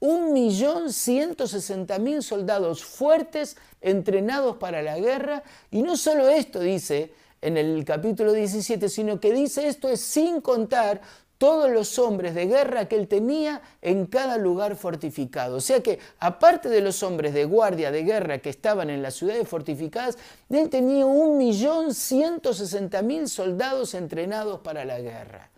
1.160.000 0.00 2.22
soldados 2.22 2.84
fuertes, 2.84 3.56
entrenados 3.80 4.58
para 4.58 4.82
la 4.82 4.98
guerra. 4.98 5.42
Y 5.70 5.82
no 5.82 5.96
solo 5.96 6.28
esto 6.28 6.60
dice 6.60 7.12
en 7.40 7.56
el 7.56 7.84
capítulo 7.84 8.32
17, 8.32 8.88
sino 8.88 9.18
que 9.18 9.32
dice 9.32 9.66
esto 9.68 9.88
es 9.88 10.00
sin 10.00 10.40
contar 10.40 11.00
todos 11.38 11.70
los 11.70 11.98
hombres 11.98 12.34
de 12.34 12.46
guerra 12.46 12.86
que 12.88 12.96
él 12.96 13.08
tenía 13.08 13.62
en 13.82 14.06
cada 14.06 14.38
lugar 14.38 14.76
fortificado. 14.76 15.56
O 15.56 15.60
sea 15.60 15.82
que, 15.82 15.98
aparte 16.18 16.68
de 16.68 16.80
los 16.80 17.02
hombres 17.02 17.34
de 17.34 17.44
guardia 17.44 17.90
de 17.90 18.04
guerra 18.04 18.38
que 18.38 18.50
estaban 18.50 18.90
en 18.90 19.02
las 19.02 19.14
ciudades 19.14 19.46
fortificadas, 19.48 20.16
él 20.48 20.70
tenía 20.70 21.04
un 21.04 21.36
millón 21.38 21.94
ciento 21.94 22.54
sesenta 22.54 23.02
mil 23.02 23.28
soldados 23.28 23.94
entrenados 23.94 24.60
para 24.60 24.84
la 24.84 25.00
guerra. 25.00 25.50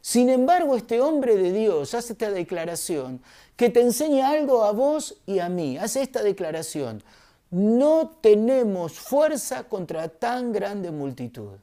Sin 0.00 0.28
embargo, 0.28 0.76
este 0.76 1.00
hombre 1.00 1.36
de 1.36 1.52
Dios 1.52 1.92
hace 1.94 2.12
esta 2.12 2.30
declaración 2.30 3.20
que 3.56 3.70
te 3.70 3.80
enseña 3.80 4.30
algo 4.30 4.64
a 4.64 4.70
vos 4.70 5.16
y 5.26 5.40
a 5.40 5.48
mí. 5.48 5.78
Hace 5.78 6.02
esta 6.02 6.22
declaración. 6.22 7.02
No 7.50 8.18
tenemos 8.20 8.92
fuerza 8.92 9.64
contra 9.64 10.08
tan 10.08 10.52
grande 10.52 10.90
multitud. 10.90 11.58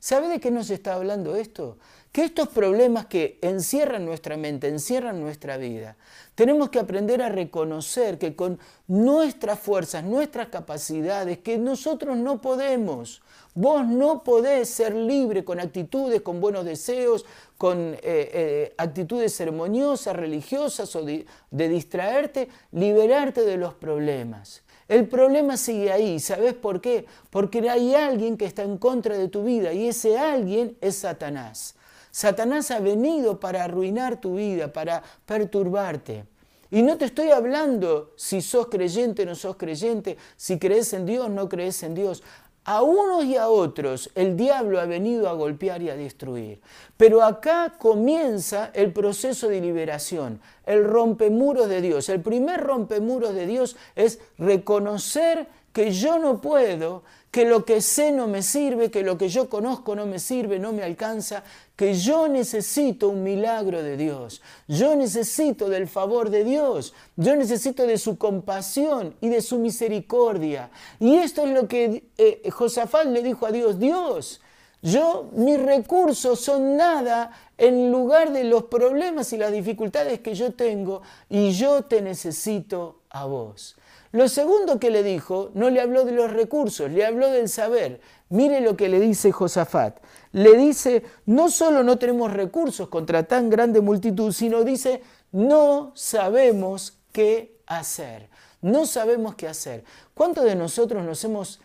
¿Sabe 0.00 0.28
de 0.28 0.40
qué 0.40 0.50
nos 0.50 0.70
está 0.70 0.94
hablando 0.94 1.34
esto? 1.36 1.76
Que 2.12 2.24
estos 2.24 2.48
problemas 2.48 3.06
que 3.06 3.38
encierran 3.42 4.04
nuestra 4.04 4.36
mente, 4.36 4.68
encierran 4.68 5.20
nuestra 5.20 5.56
vida, 5.56 5.96
tenemos 6.34 6.70
que 6.70 6.78
aprender 6.78 7.22
a 7.22 7.28
reconocer 7.28 8.18
que 8.18 8.34
con 8.34 8.58
nuestras 8.86 9.58
fuerzas, 9.58 10.04
nuestras 10.04 10.48
capacidades, 10.48 11.38
que 11.38 11.58
nosotros 11.58 12.16
no 12.16 12.40
podemos. 12.40 13.22
Vos 13.54 13.86
no 13.86 14.22
podés 14.22 14.68
ser 14.68 14.94
libre 14.94 15.44
con 15.44 15.60
actitudes, 15.60 16.22
con 16.22 16.40
buenos 16.40 16.64
deseos, 16.64 17.26
con 17.56 17.94
eh, 17.94 17.98
eh, 18.02 18.74
actitudes 18.78 19.36
ceremoniosas, 19.36 20.14
religiosas 20.14 20.94
o 20.96 21.04
de 21.04 21.24
distraerte, 21.50 22.48
liberarte 22.72 23.42
de 23.42 23.56
los 23.56 23.74
problemas. 23.74 24.62
El 24.88 25.06
problema 25.06 25.58
sigue 25.58 25.92
ahí, 25.92 26.18
¿sabes 26.18 26.54
por 26.54 26.80
qué? 26.80 27.04
Porque 27.28 27.68
hay 27.68 27.94
alguien 27.94 28.38
que 28.38 28.46
está 28.46 28.62
en 28.62 28.78
contra 28.78 29.18
de 29.18 29.28
tu 29.28 29.44
vida 29.44 29.74
y 29.74 29.88
ese 29.88 30.16
alguien 30.18 30.78
es 30.80 30.96
Satanás. 30.96 31.74
Satanás 32.10 32.70
ha 32.70 32.80
venido 32.80 33.38
para 33.40 33.64
arruinar 33.64 34.20
tu 34.20 34.36
vida, 34.36 34.72
para 34.72 35.02
perturbarte. 35.26 36.24
Y 36.70 36.82
no 36.82 36.98
te 36.98 37.06
estoy 37.06 37.30
hablando 37.30 38.12
si 38.16 38.42
sos 38.42 38.68
creyente 38.68 39.22
o 39.22 39.26
no 39.26 39.34
sos 39.34 39.56
creyente, 39.56 40.18
si 40.36 40.58
crees 40.58 40.92
en 40.92 41.06
Dios 41.06 41.26
o 41.26 41.28
no 41.30 41.48
crees 41.48 41.82
en 41.82 41.94
Dios. 41.94 42.22
A 42.64 42.82
unos 42.82 43.24
y 43.24 43.34
a 43.36 43.48
otros 43.48 44.10
el 44.14 44.36
diablo 44.36 44.78
ha 44.78 44.84
venido 44.84 45.30
a 45.30 45.32
golpear 45.32 45.80
y 45.80 45.88
a 45.88 45.96
destruir. 45.96 46.60
Pero 46.98 47.22
acá 47.22 47.72
comienza 47.78 48.70
el 48.74 48.92
proceso 48.92 49.48
de 49.48 49.62
liberación, 49.62 50.42
el 50.66 50.84
rompemuros 50.84 51.70
de 51.70 51.80
Dios. 51.80 52.10
El 52.10 52.20
primer 52.20 52.60
rompemuros 52.60 53.34
de 53.34 53.46
Dios 53.46 53.76
es 53.96 54.18
reconocer 54.36 55.48
que 55.78 55.92
yo 55.92 56.18
no 56.18 56.40
puedo, 56.40 57.04
que 57.30 57.44
lo 57.44 57.64
que 57.64 57.80
sé 57.80 58.10
no 58.10 58.26
me 58.26 58.42
sirve, 58.42 58.90
que 58.90 59.04
lo 59.04 59.16
que 59.16 59.28
yo 59.28 59.48
conozco 59.48 59.94
no 59.94 60.06
me 60.06 60.18
sirve, 60.18 60.58
no 60.58 60.72
me 60.72 60.82
alcanza, 60.82 61.44
que 61.76 61.94
yo 61.94 62.26
necesito 62.26 63.08
un 63.08 63.22
milagro 63.22 63.80
de 63.80 63.96
Dios, 63.96 64.42
yo 64.66 64.96
necesito 64.96 65.68
del 65.68 65.86
favor 65.86 66.30
de 66.30 66.42
Dios, 66.42 66.94
yo 67.14 67.36
necesito 67.36 67.86
de 67.86 67.96
su 67.96 68.18
compasión 68.18 69.14
y 69.20 69.28
de 69.28 69.40
su 69.40 69.60
misericordia. 69.60 70.68
Y 70.98 71.14
esto 71.14 71.46
es 71.46 71.54
lo 71.54 71.68
que 71.68 72.10
eh, 72.18 72.50
Josafat 72.50 73.06
le 73.06 73.22
dijo 73.22 73.46
a 73.46 73.52
Dios, 73.52 73.78
Dios, 73.78 74.40
yo, 74.82 75.30
mis 75.32 75.62
recursos 75.62 76.40
son 76.40 76.76
nada 76.76 77.30
en 77.56 77.92
lugar 77.92 78.32
de 78.32 78.42
los 78.42 78.64
problemas 78.64 79.32
y 79.32 79.36
las 79.36 79.52
dificultades 79.52 80.18
que 80.18 80.34
yo 80.34 80.54
tengo 80.54 81.02
y 81.28 81.52
yo 81.52 81.82
te 81.82 82.02
necesito 82.02 83.02
a 83.10 83.26
vos. 83.26 83.76
Lo 84.12 84.28
segundo 84.28 84.78
que 84.78 84.90
le 84.90 85.02
dijo, 85.02 85.50
no 85.54 85.68
le 85.68 85.80
habló 85.80 86.04
de 86.04 86.12
los 86.12 86.32
recursos, 86.32 86.90
le 86.90 87.04
habló 87.04 87.28
del 87.28 87.48
saber. 87.48 88.00
Mire 88.30 88.60
lo 88.60 88.76
que 88.76 88.88
le 88.88 89.00
dice 89.00 89.32
Josafat. 89.32 89.98
Le 90.32 90.56
dice, 90.56 91.02
no 91.26 91.50
solo 91.50 91.82
no 91.82 91.98
tenemos 91.98 92.32
recursos 92.32 92.88
contra 92.88 93.24
tan 93.24 93.50
grande 93.50 93.80
multitud, 93.80 94.32
sino 94.32 94.64
dice, 94.64 95.02
no 95.32 95.92
sabemos 95.94 96.98
qué 97.12 97.58
hacer. 97.66 98.30
No 98.62 98.86
sabemos 98.86 99.34
qué 99.34 99.46
hacer. 99.46 99.84
¿Cuántos 100.14 100.44
de 100.44 100.56
nosotros 100.56 101.04
nos 101.04 101.22
hemos 101.24 101.60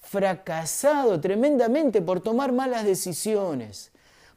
fracasado 0.00 1.20
tremendamente 1.20 2.00
por 2.00 2.20
tomar 2.20 2.52
malas 2.52 2.84
decisiones? 2.84 3.90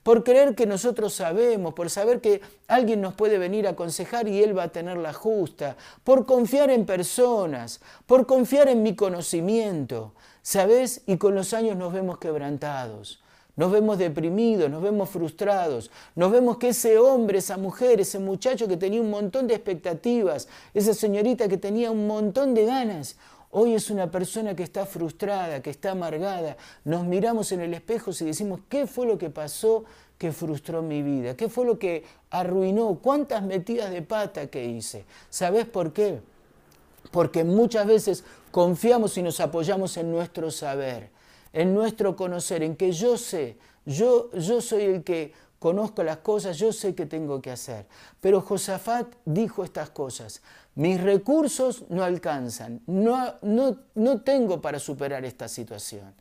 Por 0.04 0.24
creer 0.24 0.56
que 0.56 0.66
nosotros 0.66 1.14
sabemos, 1.14 1.74
por 1.74 1.90
saber 1.90 2.22
que 2.22 2.42
alguien 2.68 3.02
nos 3.02 3.14
puede 3.14 3.38
venir 3.38 3.68
a 3.68 3.72
aconsejar 3.72 4.28
y 4.28 4.42
él 4.42 4.58
va 4.58 4.64
a 4.64 4.72
tener 4.72 4.98
la 4.98 5.14
justa, 5.14 5.78
por 6.04 6.26
confiar 6.26 6.70
en 6.72 6.86
personas, 6.86 7.82
por 8.06 8.26
confiar 8.26 8.68
en 8.70 8.84
mi 8.84 8.96
conocimiento, 8.96 10.14
¿sabes? 10.42 11.02
Y 11.06 11.18
con 11.18 11.36
los 11.36 11.54
años 11.54 11.78
nos 11.78 11.94
vemos 11.94 12.18
quebrantados. 12.18 13.22
Nos 13.58 13.70
vemos 13.70 13.98
deprimidos, 13.98 14.72
nos 14.72 14.82
vemos 14.82 15.10
frustrados, 15.10 15.92
nos 16.16 16.32
vemos 16.32 16.58
que 16.58 16.70
ese 16.70 16.98
hombre, 16.98 17.40
esa 17.40 17.58
mujer, 17.58 18.00
ese 18.00 18.18
muchacho 18.18 18.68
que 18.68 18.78
tenía 18.78 19.02
un 19.02 19.10
montón 19.10 19.46
de 19.46 19.56
expectativas, 19.56 20.48
esa 20.74 20.94
señorita 20.94 21.50
que 21.50 21.58
tenía 21.58 21.92
un 21.92 22.08
montón 22.08 22.54
de 22.54 22.66
ganas, 22.66 23.18
Hoy 23.52 23.76
es 23.76 23.90
una 23.90 24.10
persona 24.10 24.56
que 24.56 24.64
está 24.64 24.86
frustrada, 24.86 25.62
que 25.62 25.70
está 25.70 25.92
amargada. 25.92 26.56
Nos 26.86 27.06
miramos 27.06 27.52
en 27.52 27.60
el 27.60 27.74
espejo 27.74 28.12
y 28.20 28.26
decimos, 28.26 28.62
¿qué 28.70 28.88
fue 28.88 29.06
lo 29.06 29.18
que 29.18 29.30
pasó 29.30 29.84
que 30.18 30.32
frustró 30.32 30.82
mi 30.82 31.02
vida? 31.02 31.36
¿Qué 31.36 31.50
fue 31.50 31.66
lo 31.66 31.78
que 31.78 32.06
arruinó? 32.30 33.00
¿Cuántas 33.02 33.44
metidas 33.44 33.92
de 33.92 34.02
pata 34.02 34.48
que 34.48 34.64
hice? 34.66 35.04
¿Sabes 35.30 35.66
por 35.66 35.92
qué? 35.92 36.22
Porque 37.12 37.44
muchas 37.44 37.86
veces 37.86 38.24
confiamos 38.52 39.18
y 39.18 39.24
nos 39.24 39.42
apoyamos 39.42 39.98
en 39.98 40.12
nuestro 40.12 40.50
saber, 40.50 41.10
en 41.52 41.74
nuestro 41.74 42.16
conocer, 42.16 42.64
en 42.64 42.78
que 42.78 42.94
yo 42.94 43.18
sé, 43.18 43.58
yo, 43.86 44.32
yo 44.32 44.62
soy 44.62 44.84
el 44.84 45.04
que 45.04 45.34
conozco 45.60 46.04
las 46.04 46.18
cosas, 46.18 46.58
yo 46.58 46.72
sé 46.72 46.96
qué 46.96 47.06
tengo 47.06 47.42
que 47.42 47.52
hacer. 47.52 47.86
Pero 48.20 48.42
Josafat 48.42 49.14
dijo 49.26 49.64
estas 49.64 49.90
cosas, 49.90 50.42
mis 50.76 51.02
recursos 51.02 51.86
no 51.90 52.04
alcanzan, 52.04 52.82
no, 52.88 53.34
no, 53.42 53.78
no 53.96 54.22
tengo 54.22 54.62
para 54.62 54.80
superar 54.80 55.26
esta 55.26 55.48
situación. 55.48 56.14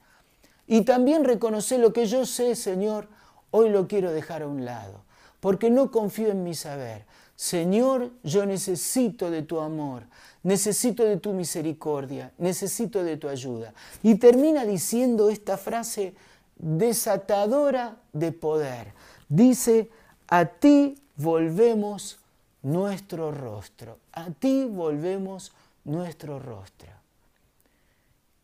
Y 0.67 0.83
también 0.83 1.25
reconoce 1.25 1.79
lo 1.79 1.93
que 1.93 2.07
yo 2.07 2.27
sé, 2.27 2.55
Señor, 2.55 3.09
hoy 3.51 3.71
lo 3.71 3.89
quiero 3.89 4.13
dejar 4.13 4.43
a 4.43 4.47
un 4.47 4.65
lado, 4.65 5.03
porque 5.41 5.71
no 5.71 5.91
confío 5.91 6.31
en 6.31 6.45
mi 6.45 6.55
saber. 6.55 7.05
Señor, 7.35 8.11
yo 8.23 8.45
necesito 8.45 9.31
de 9.31 9.43
tu 9.43 9.61
amor, 9.61 10.03
necesito 10.43 11.05
de 11.05 11.17
tu 11.17 11.33
misericordia, 11.33 12.33
necesito 12.39 13.03
de 13.03 13.17
tu 13.17 13.29
ayuda. 13.29 13.73
Y 14.03 14.17
termina 14.17 14.65
diciendo 14.65 15.31
esta 15.31 15.57
frase 15.57 16.15
desatadora 16.59 17.97
de 18.13 18.33
poder 18.33 18.93
dice, 19.31 19.89
a 20.29 20.45
ti 20.45 20.99
volvemos 21.17 22.19
nuestro 22.63 23.33
rostro, 23.33 23.99
a 24.13 24.31
ti 24.31 24.65
volvemos 24.65 25.53
nuestro 25.85 26.39
rostro. 26.39 26.89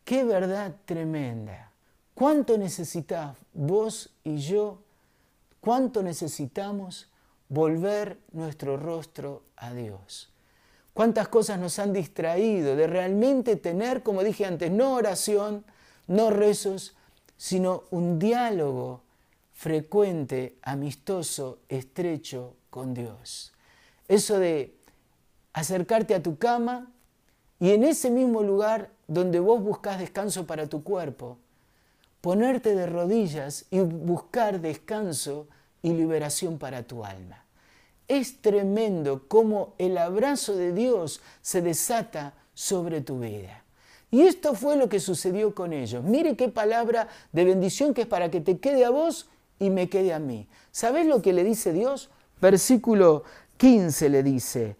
Qué 0.03 0.23
verdad 0.23 0.75
tremenda. 0.85 1.71
¿Cuánto 2.13 2.57
necesitas 2.57 3.37
vos 3.53 4.09
y 4.23 4.37
yo? 4.37 4.81
¿Cuánto 5.59 6.01
necesitamos 6.01 7.09
volver 7.49 8.17
nuestro 8.31 8.77
rostro 8.77 9.43
a 9.55 9.73
Dios? 9.73 10.29
¿Cuántas 10.93 11.27
cosas 11.27 11.59
nos 11.59 11.77
han 11.77 11.93
distraído 11.93 12.75
de 12.75 12.87
realmente 12.87 13.55
tener, 13.55 14.01
como 14.01 14.23
dije 14.23 14.45
antes, 14.45 14.71
no 14.71 14.93
oración, 14.93 15.63
no 16.07 16.31
rezos, 16.31 16.95
sino 17.37 17.83
un 17.91 18.17
diálogo 18.17 19.03
frecuente, 19.57 20.59
amistoso, 20.61 21.59
estrecho 21.67 22.55
con 22.69 22.93
Dios. 22.93 23.53
Eso 24.07 24.39
de 24.39 24.75
acercarte 25.53 26.15
a 26.15 26.23
tu 26.23 26.37
cama 26.37 26.91
y 27.59 27.71
en 27.71 27.83
ese 27.83 28.09
mismo 28.09 28.43
lugar 28.43 28.91
donde 29.07 29.39
vos 29.39 29.61
buscas 29.61 29.99
descanso 29.99 30.45
para 30.45 30.67
tu 30.67 30.83
cuerpo, 30.83 31.37
ponerte 32.21 32.75
de 32.75 32.85
rodillas 32.85 33.65
y 33.71 33.79
buscar 33.79 34.61
descanso 34.61 35.47
y 35.81 35.91
liberación 35.93 36.57
para 36.57 36.83
tu 36.83 37.03
alma. 37.05 37.43
Es 38.07 38.41
tremendo 38.41 39.27
cómo 39.27 39.73
el 39.77 39.97
abrazo 39.97 40.55
de 40.55 40.73
Dios 40.73 41.21
se 41.41 41.61
desata 41.61 42.33
sobre 42.53 43.01
tu 43.01 43.19
vida. 43.19 43.63
Y 44.09 44.21
esto 44.21 44.53
fue 44.53 44.77
lo 44.77 44.87
que 44.87 44.99
sucedió 44.99 45.53
con 45.53 45.73
ellos. 45.73 46.03
Mire 46.03 46.37
qué 46.37 46.47
palabra 46.47 47.09
de 47.33 47.43
bendición 47.43 47.93
que 47.93 48.01
es 48.01 48.07
para 48.07 48.31
que 48.31 48.39
te 48.39 48.59
quede 48.59 48.85
a 48.85 48.89
vos 48.89 49.29
y 49.59 49.69
me 49.69 49.89
quede 49.89 50.13
a 50.13 50.19
mí. 50.19 50.47
¿Sabes 50.71 51.05
lo 51.05 51.21
que 51.21 51.33
le 51.33 51.43
dice 51.43 51.73
Dios? 51.73 52.09
Versículo 52.39 53.23
15 53.57 54.09
le 54.09 54.23
dice, 54.23 54.75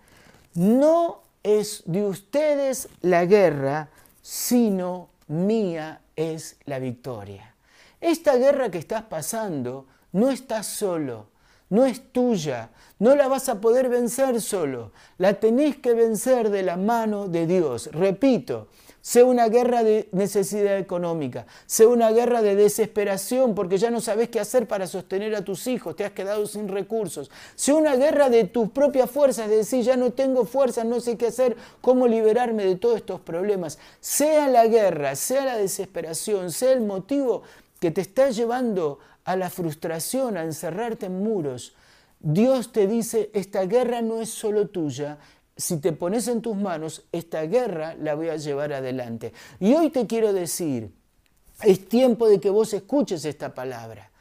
no 0.54 1.22
es 1.44 1.84
de 1.86 2.06
ustedes 2.06 2.90
la 3.02 3.26
guerra, 3.26 3.90
sino 4.22 5.10
mía 5.28 6.02
es 6.16 6.58
la 6.66 6.80
victoria. 6.80 7.56
Esta 8.02 8.36
guerra 8.36 8.70
que 8.70 8.78
estás 8.78 9.04
pasando 9.04 9.88
no 10.12 10.30
estás 10.30 10.68
solo, 10.68 11.28
no 11.70 11.86
es 11.86 12.12
tuya, 12.12 12.70
no 13.00 13.16
la 13.16 13.28
vas 13.28 13.50
a 13.50 13.60
poder 13.60 13.90
vencer 13.90 14.42
solo, 14.42 14.92
la 15.18 15.34
tenés 15.36 15.78
que 15.78 15.94
vencer 15.94 16.50
de 16.50 16.64
la 16.64 16.78
mano 16.78 17.28
de 17.28 17.46
Dios. 17.46 17.90
Repito, 17.92 18.70
sea 19.08 19.24
una 19.24 19.48
guerra 19.48 19.86
de 19.86 20.10
necesidad 20.12 20.78
económica, 20.78 21.46
sea 21.66 21.88
una 21.88 22.12
guerra 22.12 22.42
de 22.42 22.58
desesperación 22.58 23.56
porque 23.56 23.78
ya 23.78 23.90
no 23.90 24.02
sabes 24.02 24.28
qué 24.28 24.38
hacer 24.38 24.68
para 24.68 24.86
sostener 24.86 25.34
a 25.34 25.46
tus 25.46 25.66
hijos, 25.68 25.96
te 25.96 26.04
has 26.04 26.12
quedado 26.12 26.46
sin 26.46 26.68
recursos, 26.68 27.32
sea 27.56 27.76
una 27.76 27.96
guerra 27.96 28.30
de 28.30 28.44
tus 28.44 28.70
propias 28.70 29.10
fuerzas, 29.10 29.50
de 29.50 29.56
decir 29.56 29.82
ya 29.82 29.96
no 29.96 30.12
tengo 30.12 30.44
fuerzas, 30.44 30.84
no 30.84 31.00
sé 31.00 31.16
qué 31.16 31.28
hacer, 31.28 31.56
cómo 31.80 32.06
liberarme 32.06 32.66
de 32.66 32.76
todos 32.76 32.98
estos 32.98 33.22
problemas, 33.22 33.80
sea 34.02 34.50
la 34.50 34.68
guerra, 34.68 35.16
sea 35.16 35.46
la 35.46 35.56
desesperación, 35.56 36.52
sea 36.52 36.74
el 36.74 36.82
motivo 36.82 37.44
que 37.80 37.92
te 37.92 38.02
está 38.02 38.30
llevando 38.30 39.00
a 39.24 39.38
la 39.38 39.50
frustración, 39.50 40.36
a 40.36 40.44
encerrarte 40.44 41.06
en 41.06 41.24
muros, 41.24 41.78
Dios 42.20 42.74
te 42.74 42.88
dice, 42.88 43.30
esta 43.34 43.66
guerra 43.66 44.02
no 44.02 44.20
es 44.20 44.32
solo 44.32 44.68
tuya, 44.68 45.18
si 45.58 45.78
te 45.78 45.92
pones 45.92 46.28
en 46.28 46.42
tus 46.42 46.56
manos, 46.56 47.04
esta 47.12 47.42
guerra 47.44 47.96
la 47.96 48.16
voy 48.16 48.30
a 48.30 48.38
llevar 48.38 48.74
adelante. 48.74 49.34
Y 49.60 49.74
hoy 49.74 49.90
te 49.90 50.06
quiero 50.06 50.32
decir, 50.32 50.94
es 51.64 51.90
tiempo 51.90 52.30
de 52.30 52.40
que 52.40 52.50
vos 52.50 52.74
escuches 52.74 53.26
esta 53.26 53.54
palabra, 53.54 54.12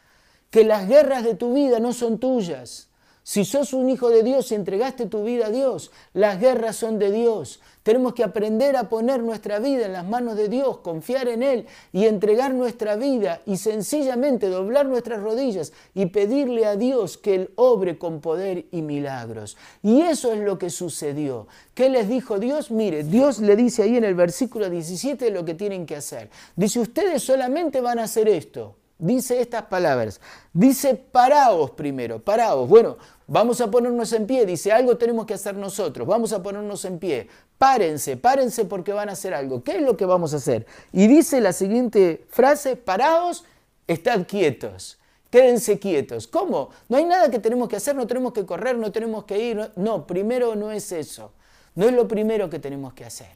que 0.51 0.64
las 0.64 0.88
guerras 0.88 1.25
de 1.25 1.35
tu 1.35 1.55
vida 1.55 1.79
no 1.79 1.92
son 1.92 2.18
tuyas, 2.18 2.88
si 3.22 3.44
sos 3.44 3.72
un 3.72 3.90
hijo 3.90 4.09
de 4.09 4.22
Dios 4.22 4.53
y 4.53 4.55
entregaste 4.55 5.07
tu 5.07 5.25
vida 5.25 5.46
a 5.46 5.51
Dios, 5.51 5.90
las 6.12 6.40
guerras 6.40 6.77
son 6.77 7.01
de 7.01 7.11
Dios. 7.11 7.59
Tenemos 7.87 8.14
que 8.14 8.25
aprender 8.25 8.75
a 8.77 8.88
poner 8.88 9.22
nuestra 9.22 9.61
vida 9.61 9.87
en 9.87 9.92
las 9.92 10.05
manos 10.05 10.37
de 10.37 10.49
Dios, 10.49 10.79
confiar 10.79 11.29
en 11.29 11.44
Él 11.44 11.66
y 11.92 12.07
entregar 12.07 12.53
nuestra 12.53 12.96
vida 12.96 13.42
y 13.46 13.59
sencillamente 13.59 14.49
doblar 14.49 14.87
nuestras 14.87 15.22
rodillas 15.22 15.72
y 15.94 16.07
pedirle 16.07 16.66
a 16.66 16.75
Dios 16.75 17.16
que 17.16 17.37
Él 17.37 17.51
obre 17.55 17.96
con 17.96 18.20
poder 18.20 18.64
y 18.72 18.83
milagros. 18.83 19.57
Y 19.85 20.01
eso 20.01 20.33
es 20.33 20.40
lo 20.40 20.59
que 20.59 20.68
sucedió. 20.68 21.46
¿Qué 21.75 21.88
les 21.88 22.09
dijo 22.09 22.40
Dios? 22.40 22.72
Mire, 22.72 23.05
Dios 23.05 23.38
le 23.38 23.55
dice 23.55 23.85
ahí 23.85 23.96
en 23.96 24.03
el 24.03 24.16
versículo 24.16 24.68
17 24.68 25.31
lo 25.31 25.44
que 25.44 25.55
tienen 25.55 25.87
que 25.87 25.94
hacer. 25.94 26.29
Dice, 26.57 26.81
ustedes 26.81 27.22
solamente 27.22 27.81
van 27.81 28.01
a 28.01 28.03
hacer 28.03 28.27
esto. 28.29 28.75
Dice 28.98 29.40
estas 29.40 29.64
palabras. 29.64 30.20
Dice, 30.52 30.94
paraos 30.94 31.72
primero, 31.72 32.18
paraos. 32.18 32.68
Bueno, 32.68 32.96
Vamos 33.28 33.61
a 33.61 33.68
ponernos 33.68 34.12
en 34.12 34.24
pie, 34.24 34.46
dice, 34.46 34.70
algo 34.70 34.96
tenemos 34.96 35.26
que 35.26 35.35
hacer 35.35 35.56
nosotros, 35.56 36.06
vamos 36.06 36.32
a 36.32 36.44
ponernos 36.44 36.85
en 36.85 37.00
pie. 37.00 37.28
Párense, 37.59 38.16
párense 38.16 38.66
porque 38.66 38.92
van 38.92 39.09
a 39.09 39.12
hacer 39.12 39.35
algo. 39.35 39.64
¿Qué 39.64 39.76
es 39.76 39.82
lo 39.82 39.96
que 39.96 40.04
vamos 40.04 40.32
a 40.32 40.37
hacer? 40.37 40.64
Y 40.92 41.09
dice 41.09 41.40
la 41.40 41.52
siguiente 41.52 42.24
frase, 42.28 42.76
paraos, 42.76 43.44
estad 43.88 44.26
quietos, 44.28 44.98
quédense 45.28 45.80
quietos. 45.80 46.28
¿Cómo? 46.28 46.70
No 46.88 46.98
hay 46.98 47.04
nada 47.04 47.28
que 47.28 47.40
tenemos 47.40 47.68
que 47.68 47.76
hacer, 47.76 47.96
no 47.96 48.06
tenemos 48.06 48.32
que 48.32 48.46
correr, 48.46 48.78
no 48.78 48.92
tenemos 48.92 49.24
que 49.24 49.38
ir. 49.38 49.72
No, 49.74 50.06
primero 50.06 50.54
no 50.54 50.70
es 50.70 50.92
eso. 50.92 51.32
No 51.74 51.87
es 51.87 51.92
lo 51.92 52.06
primero 52.06 52.48
que 52.48 52.61
tenemos 52.61 52.92
que 52.94 53.06
hacer. 53.06 53.28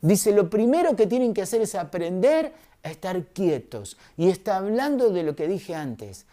Dice, 0.00 0.32
lo 0.32 0.48
primero 0.48 0.94
que 0.96 1.06
tienen 1.06 1.34
que 1.34 1.42
hacer 1.42 1.62
es 1.62 1.74
aprender 1.74 2.52
a 2.82 2.90
estar 2.90 3.24
quietos. 3.26 3.96
Y 4.16 4.28
está 4.28 4.56
hablando 4.56 5.10
de 5.10 5.22
lo 5.22 5.34
que 5.34 5.48
dije 5.48 5.74
antes. 5.74 6.26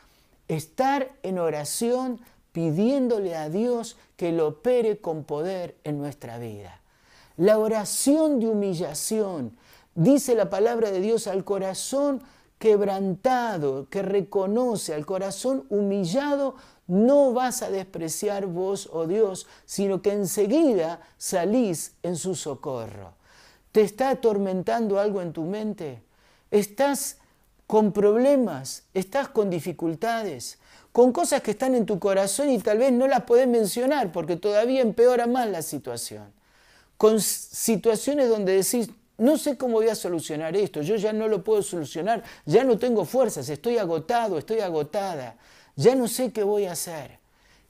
Estar 0.47 1.11
en 1.23 1.39
oración 1.39 2.19
pidiéndole 2.51 3.35
a 3.35 3.49
Dios 3.49 3.97
que 4.15 4.31
lo 4.31 4.47
opere 4.47 4.97
con 4.97 5.23
poder 5.23 5.75
en 5.83 5.97
nuestra 5.97 6.37
vida. 6.37 6.79
La 7.37 7.57
oración 7.57 8.39
de 8.39 8.47
humillación, 8.47 9.57
dice 9.93 10.35
la 10.35 10.49
palabra 10.49 10.91
de 10.91 11.01
Dios, 11.01 11.27
al 11.27 11.43
corazón 11.43 12.21
quebrantado, 12.59 13.89
que 13.89 14.01
reconoce, 14.01 14.93
al 14.93 15.05
corazón 15.05 15.65
humillado, 15.69 16.55
no 16.87 17.33
vas 17.33 17.61
a 17.61 17.69
despreciar 17.69 18.45
vos, 18.45 18.89
oh 18.93 19.07
Dios, 19.07 19.47
sino 19.65 20.01
que 20.01 20.13
enseguida 20.13 21.01
salís 21.17 21.95
en 22.03 22.15
su 22.15 22.35
socorro. 22.35 23.13
¿Te 23.75 23.81
está 23.81 24.09
atormentando 24.09 25.01
algo 25.01 25.21
en 25.21 25.33
tu 25.33 25.43
mente? 25.43 26.01
¿Estás 26.49 27.17
con 27.67 27.91
problemas? 27.91 28.83
¿Estás 28.93 29.27
con 29.27 29.49
dificultades? 29.49 30.59
con 30.93 31.11
cosas 31.11 31.41
que 31.41 31.51
están 31.51 31.75
en 31.75 31.85
tu 31.85 31.99
corazón 31.99 32.49
y 32.51 32.59
tal 32.59 32.77
vez 32.77 32.93
no 32.93 33.05
las 33.05 33.23
podés 33.23 33.49
mencionar 33.49 34.13
porque 34.13 34.37
todavía 34.37 34.79
empeora 34.79 35.27
más 35.27 35.49
la 35.49 35.61
situación. 35.61 36.31
Con 36.95 37.19
situaciones 37.19 38.29
donde 38.29 38.53
decís, 38.53 38.89
no 39.17 39.37
sé 39.37 39.57
cómo 39.57 39.73
voy 39.73 39.89
a 39.89 39.95
solucionar 39.95 40.55
esto, 40.55 40.81
yo 40.81 40.95
ya 40.95 41.11
no 41.11 41.27
lo 41.27 41.43
puedo 41.43 41.61
solucionar, 41.61 42.23
ya 42.45 42.63
no 42.63 42.79
tengo 42.79 43.03
fuerzas, 43.03 43.49
estoy 43.49 43.77
agotado, 43.77 44.37
estoy 44.37 44.61
agotada, 44.61 45.35
ya 45.75 45.95
no 45.95 46.07
sé 46.07 46.31
qué 46.31 46.43
voy 46.43 46.63
a 46.63 46.71
hacer. 46.71 47.19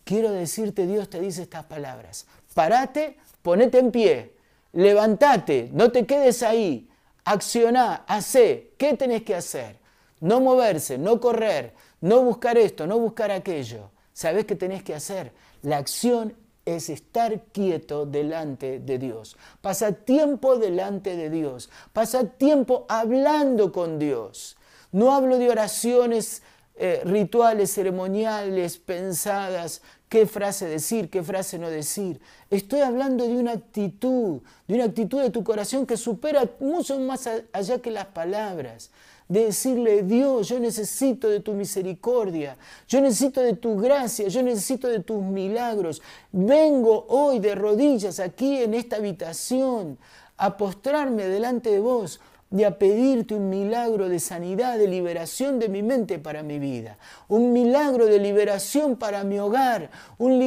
Quiero 0.04 0.32
decirte, 0.32 0.86
Dios 0.86 1.10
te 1.10 1.20
dice 1.20 1.42
estas 1.42 1.66
palabras, 1.66 2.28
parate, 2.54 3.18
ponete 3.42 3.80
en 3.80 3.90
pie, 3.90 4.35
levantate, 4.76 5.70
no 5.74 5.92
te 5.92 6.06
quedes 6.06 6.44
ahí, 6.44 6.90
accioná, 7.24 8.04
hacé, 8.08 8.74
¿qué 8.78 8.96
tenés 8.96 9.24
que 9.24 9.34
hacer? 9.34 9.78
No 10.20 10.42
moverse, 10.42 10.98
no 10.98 11.20
correr, 11.20 11.74
no 12.02 12.22
buscar 12.22 12.58
esto, 12.58 12.86
no 12.86 13.00
buscar 13.00 13.32
aquello. 13.32 13.90
¿Sabés 14.14 14.46
qué 14.46 14.56
tenés 14.56 14.84
que 14.84 14.94
hacer? 14.94 15.32
La 15.62 15.78
acción 15.78 16.36
es 16.66 16.90
estar 16.90 17.44
quieto 17.46 18.06
delante 18.06 18.80
de 18.80 18.98
Dios. 18.98 19.38
Pasa 19.62 19.94
tiempo 19.94 20.58
delante 20.58 21.16
de 21.16 21.30
Dios. 21.30 21.70
Pasa 21.94 22.26
tiempo 22.26 22.86
hablando 22.90 23.72
con 23.72 23.98
Dios. 23.98 24.58
No 24.92 25.14
hablo 25.14 25.38
de 25.38 25.50
oraciones 25.50 26.42
eh, 26.76 27.02
rituales, 27.06 27.74
ceremoniales, 27.74 28.78
pensadas, 28.78 29.82
qué 30.10 30.26
frase 30.26 30.66
decir, 30.66 31.10
qué 31.10 31.24
frase 31.24 31.58
no 31.58 31.70
decir. 31.70 32.20
Estoy 32.50 32.82
hablando 32.82 33.28
de 33.28 33.36
una 33.36 33.54
actitud, 33.54 34.42
de 34.68 34.76
una 34.76 34.86
actitud 34.86 35.22
de 35.22 35.30
tu 35.30 35.44
corazón 35.44 35.86
que 35.86 35.98
supera 35.98 36.50
mucho 36.60 37.00
más 37.00 37.30
allá 37.54 37.80
que 37.80 37.92
las 37.92 38.06
palabras 38.08 38.92
de 39.28 39.46
decirle, 39.46 40.04
Dios, 40.04 40.50
yo 40.50 40.60
necesito 40.60 41.30
de 41.30 41.40
tu 41.40 41.54
misericordia, 41.54 42.58
yo 42.88 43.02
necesito 43.02 43.42
de 43.42 43.54
tu 43.54 43.76
gracia, 43.78 44.28
yo 44.28 44.44
necesito 44.44 44.88
de 44.88 45.00
tus 45.00 45.22
milagros. 45.22 46.02
Vengo 46.32 47.06
hoy 47.10 47.40
de 47.40 47.56
rodillas 47.56 48.20
aquí 48.20 48.58
en 48.58 48.76
esta 48.76 48.98
habitación 48.98 49.98
a 50.38 50.58
postrarme 50.58 51.26
delante 51.26 51.72
de 51.72 51.80
vos 51.80 52.20
y 52.52 52.64
a 52.64 52.78
pedirte 52.78 53.36
un 53.36 53.50
milagro 53.50 54.08
de 54.08 54.20
sanidad, 54.20 54.78
de 54.78 54.88
liberación 54.88 55.60
de 55.60 55.68
mi 55.68 55.84
mente 55.84 56.20
para 56.20 56.44
mi 56.44 56.60
vida, 56.60 56.98
un 57.28 57.54
milagro 57.54 58.06
de 58.06 58.20
liberación 58.20 58.96
para 58.96 59.24
mi 59.24 59.40
hogar, 59.40 59.90
un 60.18 60.38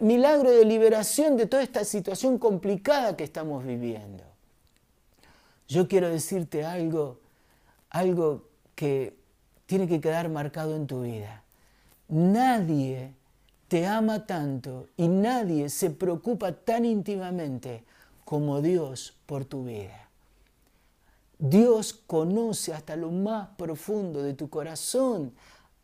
milagro 0.00 0.50
de 0.50 0.64
liberación 0.64 1.36
de 1.36 1.46
toda 1.46 1.62
esta 1.62 1.84
situación 1.84 2.38
complicada 2.38 3.16
que 3.16 3.24
estamos 3.24 3.64
viviendo. 3.64 4.24
Yo 5.66 5.88
quiero 5.88 6.08
decirte 6.08 6.64
algo 6.64 7.18
algo 7.90 8.48
que 8.74 9.16
tiene 9.66 9.88
que 9.88 10.00
quedar 10.00 10.28
marcado 10.28 10.76
en 10.76 10.86
tu 10.86 11.02
vida. 11.02 11.42
Nadie 12.08 13.14
te 13.68 13.86
ama 13.86 14.26
tanto 14.26 14.88
y 14.96 15.08
nadie 15.08 15.68
se 15.68 15.90
preocupa 15.90 16.52
tan 16.52 16.84
íntimamente 16.84 17.84
como 18.24 18.62
Dios 18.62 19.16
por 19.26 19.44
tu 19.44 19.64
vida. 19.64 20.07
Dios 21.38 21.92
conoce 21.92 22.72
hasta 22.72 22.96
lo 22.96 23.10
más 23.10 23.48
profundo 23.56 24.22
de 24.22 24.34
tu 24.34 24.50
corazón, 24.50 25.32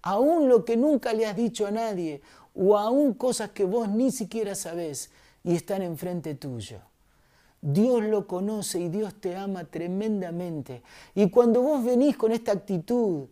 aún 0.02 0.48
lo 0.48 0.64
que 0.64 0.76
nunca 0.76 1.12
le 1.12 1.26
has 1.26 1.36
dicho 1.36 1.66
a 1.66 1.70
nadie 1.70 2.22
o 2.54 2.76
aún 2.76 3.14
cosas 3.14 3.50
que 3.50 3.64
vos 3.64 3.88
ni 3.88 4.10
siquiera 4.10 4.54
sabés 4.54 5.10
y 5.42 5.54
están 5.54 5.82
enfrente 5.82 6.34
tuyo. 6.34 6.78
Dios 7.60 8.02
lo 8.02 8.26
conoce 8.26 8.78
y 8.78 8.88
Dios 8.88 9.14
te 9.20 9.36
ama 9.36 9.64
tremendamente. 9.64 10.82
Y 11.14 11.30
cuando 11.30 11.62
vos 11.62 11.82
venís 11.82 12.16
con 12.16 12.32
esta 12.32 12.52
actitud 12.52 13.26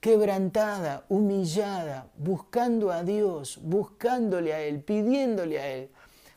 quebrantada, 0.00 1.06
humillada, 1.08 2.10
buscando 2.18 2.90
a 2.90 3.02
Dios, 3.02 3.58
buscándole 3.62 4.52
a 4.52 4.60
Él, 4.60 4.80
pidiéndole 4.82 5.58
a 5.58 5.68
Él, 5.68 5.88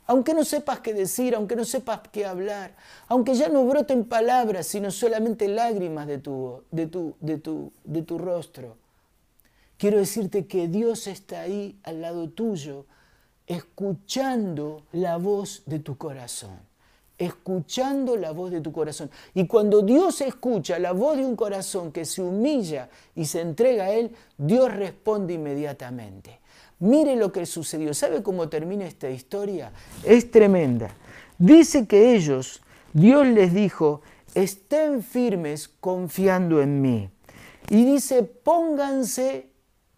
aunque 0.09 0.33
no 0.33 0.43
sepas 0.43 0.79
qué 0.79 0.91
decir, 0.91 1.35
aunque 1.35 1.55
no 1.55 1.63
sepas 1.63 1.99
qué 2.11 2.25
hablar, 2.25 2.75
aunque 3.09 3.35
ya 3.35 3.47
no 3.47 3.63
broten 3.63 4.05
palabras, 4.05 4.65
sino 4.65 4.89
solamente 4.89 5.47
lágrimas 5.47 6.07
de 6.07 6.17
tu, 6.17 6.63
de 6.71 6.87
tu, 6.87 7.13
de 7.19 7.37
tu, 7.37 7.71
de 7.83 8.01
tu 8.01 8.17
rostro, 8.17 8.75
quiero 9.77 9.99
decirte 9.99 10.47
que 10.47 10.67
Dios 10.67 11.05
está 11.05 11.41
ahí 11.41 11.77
al 11.83 12.01
lado 12.01 12.27
tuyo, 12.27 12.87
escuchando 13.45 14.81
la 14.93 15.17
voz 15.17 15.61
de 15.67 15.77
tu 15.77 15.95
corazón 15.95 16.67
escuchando 17.19 18.15
la 18.15 18.31
voz 18.31 18.49
de 18.49 18.61
tu 18.61 18.71
corazón. 18.71 19.11
Y 19.33 19.45
cuando 19.45 19.81
Dios 19.81 20.21
escucha 20.21 20.79
la 20.79 20.93
voz 20.93 21.17
de 21.17 21.25
un 21.25 21.35
corazón 21.35 21.91
que 21.91 22.05
se 22.05 22.21
humilla 22.21 22.87
y 23.13 23.25
se 23.25 23.41
entrega 23.41 23.83
a 23.83 23.91
Él, 23.91 24.15
Dios 24.37 24.73
responde 24.73 25.33
inmediatamente. 25.33 26.39
Mire 26.79 27.15
lo 27.15 27.31
que 27.31 27.45
sucedió. 27.45 27.93
¿Sabe 27.93 28.23
cómo 28.23 28.47
termina 28.47 28.85
esta 28.85 29.09
historia? 29.09 29.71
Es 30.03 30.31
tremenda. 30.31 30.89
Dice 31.37 31.87
que 31.87 32.15
ellos, 32.15 32.61
Dios 32.93 33.27
les 33.27 33.53
dijo, 33.53 34.01
estén 34.33 35.03
firmes 35.03 35.67
confiando 35.67 36.61
en 36.61 36.81
mí. 36.81 37.09
Y 37.69 37.85
dice, 37.85 38.23
pónganse, 38.23 39.49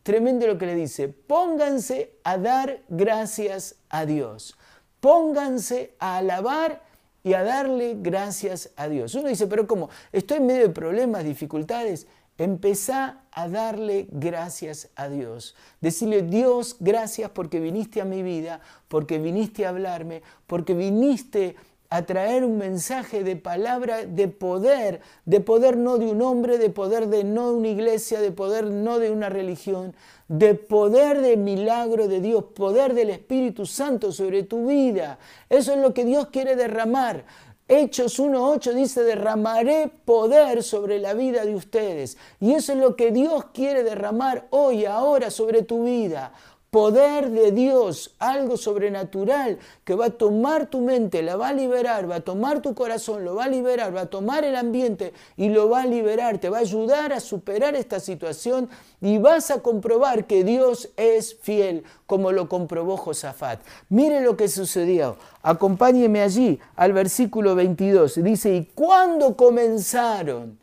tremendo 0.04 0.48
lo 0.48 0.58
que 0.58 0.66
le 0.66 0.76
dice, 0.76 1.08
pónganse 1.08 2.14
a 2.24 2.38
dar 2.38 2.82
gracias 2.90 3.76
a 3.90 4.06
Dios. 4.06 4.58
Pónganse 5.00 5.96
a 6.00 6.18
alabar 6.18 6.84
y 7.24 7.34
a 7.34 7.44
darle 7.44 7.96
gracias 8.00 8.72
a 8.76 8.88
Dios. 8.88 9.14
Uno 9.16 9.30
dice, 9.30 9.48
pero 9.48 9.68
¿cómo? 9.68 9.90
Estoy 10.12 10.38
en 10.38 10.48
medio 10.48 10.68
de 10.68 10.74
problemas, 10.74 11.24
dificultades. 11.24 12.08
Empezá 12.38 13.21
a 13.32 13.48
darle 13.48 14.08
gracias 14.12 14.90
a 14.96 15.10
Dios. 15.10 15.56
Decirle, 15.80 16.22
Dios, 16.22 16.78
gracias 16.80 17.32
porque 17.32 17.60
viniste 17.60 18.02
a 18.02 18.06
mi 18.06 18.24
vida, 18.24 18.62
porque 18.88 19.20
viniste 19.20 19.66
a 19.66 19.70
hablarme, 19.70 20.22
porque 20.48 20.74
viniste 20.74 21.56
a 21.92 22.04
traer 22.04 22.46
un 22.46 22.58
mensaje 22.58 23.22
de 23.22 23.36
palabra 23.36 24.06
de 24.06 24.30
poder, 24.30 25.02
de 25.26 25.42
poder 25.42 25.76
no 25.76 25.98
de 25.98 26.10
un 26.10 26.22
hombre, 26.22 26.58
de 26.58 26.70
poder 26.70 27.08
de 27.08 27.26
no 27.26 27.52
de 27.52 27.58
una 27.58 27.68
iglesia, 27.68 28.22
de 28.22 28.32
poder 28.32 28.66
no 28.66 28.98
de 28.98 29.12
una 29.12 29.28
religión, 29.28 29.94
de 30.30 30.56
poder 30.56 31.20
de 31.20 31.36
milagro 31.36 32.08
de 32.08 32.22
Dios, 32.22 32.46
poder 32.56 32.94
del 32.94 33.10
Espíritu 33.10 33.66
Santo 33.66 34.14
sobre 34.14 34.44
tu 34.44 34.68
vida. 34.68 35.20
Eso 35.50 35.74
es 35.74 35.80
lo 35.80 35.94
que 35.94 36.06
Dios 36.06 36.28
quiere 36.28 36.56
derramar. 36.56 37.26
Hechos 37.74 38.20
1.8 38.20 38.74
dice, 38.74 39.02
derramaré 39.02 39.90
poder 40.04 40.62
sobre 40.62 41.00
la 41.00 41.14
vida 41.14 41.46
de 41.46 41.56
ustedes. 41.56 42.18
Y 42.42 42.52
eso 42.52 42.74
es 42.74 42.80
lo 42.80 42.98
que 42.98 43.12
Dios 43.12 43.46
quiere 43.54 43.84
derramar 43.84 44.48
hoy, 44.50 44.84
ahora, 44.84 45.32
sobre 45.32 45.62
tu 45.62 45.86
vida 45.86 46.34
poder 46.72 47.32
de 47.32 47.52
Dios, 47.52 48.16
algo 48.18 48.56
sobrenatural 48.56 49.60
que 49.84 49.94
va 49.94 50.06
a 50.06 50.10
tomar 50.10 50.68
tu 50.68 50.80
mente, 50.80 51.22
la 51.22 51.36
va 51.36 51.50
a 51.50 51.54
liberar, 51.54 52.10
va 52.10 52.16
a 52.16 52.22
tomar 52.22 52.62
tu 52.62 52.74
corazón, 52.74 53.26
lo 53.26 53.36
va 53.36 53.44
a 53.44 53.50
liberar, 53.50 53.94
va 53.94 54.02
a 54.02 54.06
tomar 54.06 54.46
el 54.46 54.56
ambiente 54.56 55.12
y 55.36 55.50
lo 55.50 55.68
va 55.68 55.82
a 55.82 55.86
liberar, 55.86 56.38
te 56.38 56.50
va 56.50 56.60
a 56.60 56.62
ayudar 56.62 57.12
a 57.12 57.20
superar 57.20 57.76
esta 57.76 58.00
situación 58.00 58.70
y 59.02 59.18
vas 59.18 59.52
a 59.52 59.62
comprobar 59.62 60.28
que 60.28 60.46
Dios 60.46 60.90
es 60.96 61.36
fiel, 61.36 61.84
como 62.08 62.32
lo 62.32 62.48
comprobó 62.48 62.96
Josafat. 62.96 63.60
Mire 63.90 64.22
lo 64.22 64.38
que 64.38 64.48
sucedió. 64.48 65.18
Acompáñeme 65.44 66.22
allí 66.22 66.58
al 66.78 66.94
versículo 66.94 67.54
22. 67.54 68.24
Dice, 68.24 68.56
y 68.56 68.66
cuando 68.74 69.36
comenzaron 69.36 70.58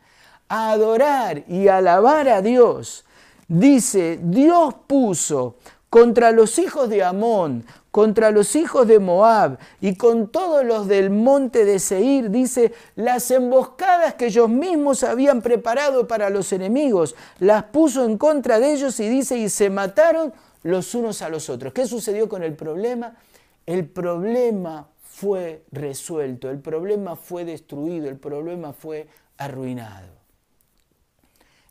a 0.49 0.71
adorar 0.71 1.45
y 1.49 1.69
alabar 1.69 2.31
a 2.31 2.41
Dios, 2.41 3.05
dice, 3.47 4.19
Dios 4.23 4.75
puso 4.87 5.57
contra 5.91 6.33
los 6.33 6.59
hijos 6.59 6.89
de 6.89 7.03
Amón, 7.03 7.65
contra 7.91 8.31
los 8.31 8.55
hijos 8.57 8.87
de 8.87 8.99
Moab 8.99 9.59
y 9.81 9.97
con 9.97 10.29
todos 10.29 10.65
los 10.65 10.87
del 10.87 11.11
monte 11.11 11.65
de 11.65 11.79
Seir, 11.79 12.31
dice, 12.31 12.73
las 12.95 13.31
emboscadas 13.31 14.15
que 14.15 14.27
ellos 14.27 14.49
mismos 14.49 15.03
habían 15.03 15.41
preparado 15.41 16.07
para 16.07 16.31
los 16.31 16.53
enemigos, 16.53 17.17
las 17.39 17.65
puso 17.65 18.05
en 18.05 18.19
contra 18.19 18.59
de 18.61 18.73
ellos 18.73 19.01
y 19.01 19.09
dice, 19.09 19.39
y 19.39 19.49
se 19.49 19.71
mataron 19.71 20.33
los 20.63 20.95
unos 20.95 21.23
a 21.23 21.29
los 21.29 21.49
otros. 21.49 21.73
¿Qué 21.73 21.87
sucedió 21.87 22.29
con 22.29 22.43
el 22.43 22.55
problema? 22.55 23.17
El 23.65 23.87
problema 23.87 24.89
fue 25.03 25.65
resuelto, 25.73 26.51
el 26.51 26.59
problema 26.59 27.17
fue 27.17 27.45
destruido, 27.45 28.09
el 28.09 28.17
problema 28.17 28.73
fue 28.73 29.09
arruinado. 29.39 30.09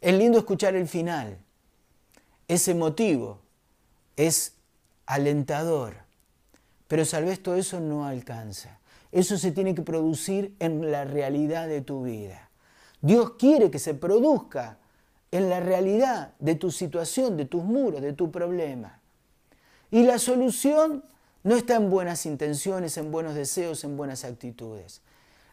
Es 0.02 0.14
lindo 0.14 0.40
escuchar 0.40 0.76
el 0.76 0.88
final, 0.88 1.38
ese 2.48 2.74
motivo 2.76 3.47
es 4.18 4.56
alentador, 5.06 5.96
pero 6.88 7.06
tal 7.06 7.26
vez 7.26 7.42
todo 7.42 7.56
eso 7.56 7.80
no 7.80 8.06
alcanza. 8.06 8.80
Eso 9.12 9.38
se 9.38 9.52
tiene 9.52 9.74
que 9.74 9.82
producir 9.82 10.56
en 10.60 10.92
la 10.92 11.06
realidad 11.06 11.68
de 11.68 11.82
tu 11.82 12.04
vida. 12.04 12.50
Dios 13.02 13.34
quiere 13.40 13.72
que 13.72 13.80
se 13.80 13.94
produzca 13.94 14.80
en 15.32 15.50
la 15.50 15.60
realidad 15.60 16.34
de 16.40 16.56
tu 16.56 16.72
situación, 16.72 17.38
de 17.38 17.46
tus 17.46 17.64
muros, 17.64 18.02
de 18.02 18.14
tu 18.14 18.32
problema. 18.32 19.00
Y 19.92 20.04
la 20.04 20.20
solución 20.20 21.04
no 21.44 21.56
está 21.56 21.76
en 21.76 21.90
buenas 21.90 22.26
intenciones, 22.26 22.98
en 22.98 23.12
buenos 23.12 23.36
deseos, 23.36 23.84
en 23.84 23.96
buenas 23.96 24.26
actitudes. 24.26 25.02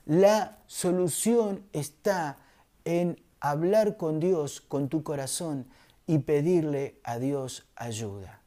La 0.07 0.59
solución 0.67 1.65
está 1.73 2.39
en 2.85 3.21
hablar 3.41 3.97
con 3.97 4.21
Dios, 4.21 4.61
con 4.61 4.89
tu 4.89 5.03
corazón 5.03 5.67
y 6.07 6.19
pedirle 6.19 7.01
a 7.05 7.19
Dios 7.19 7.67
ayuda. 7.77 8.44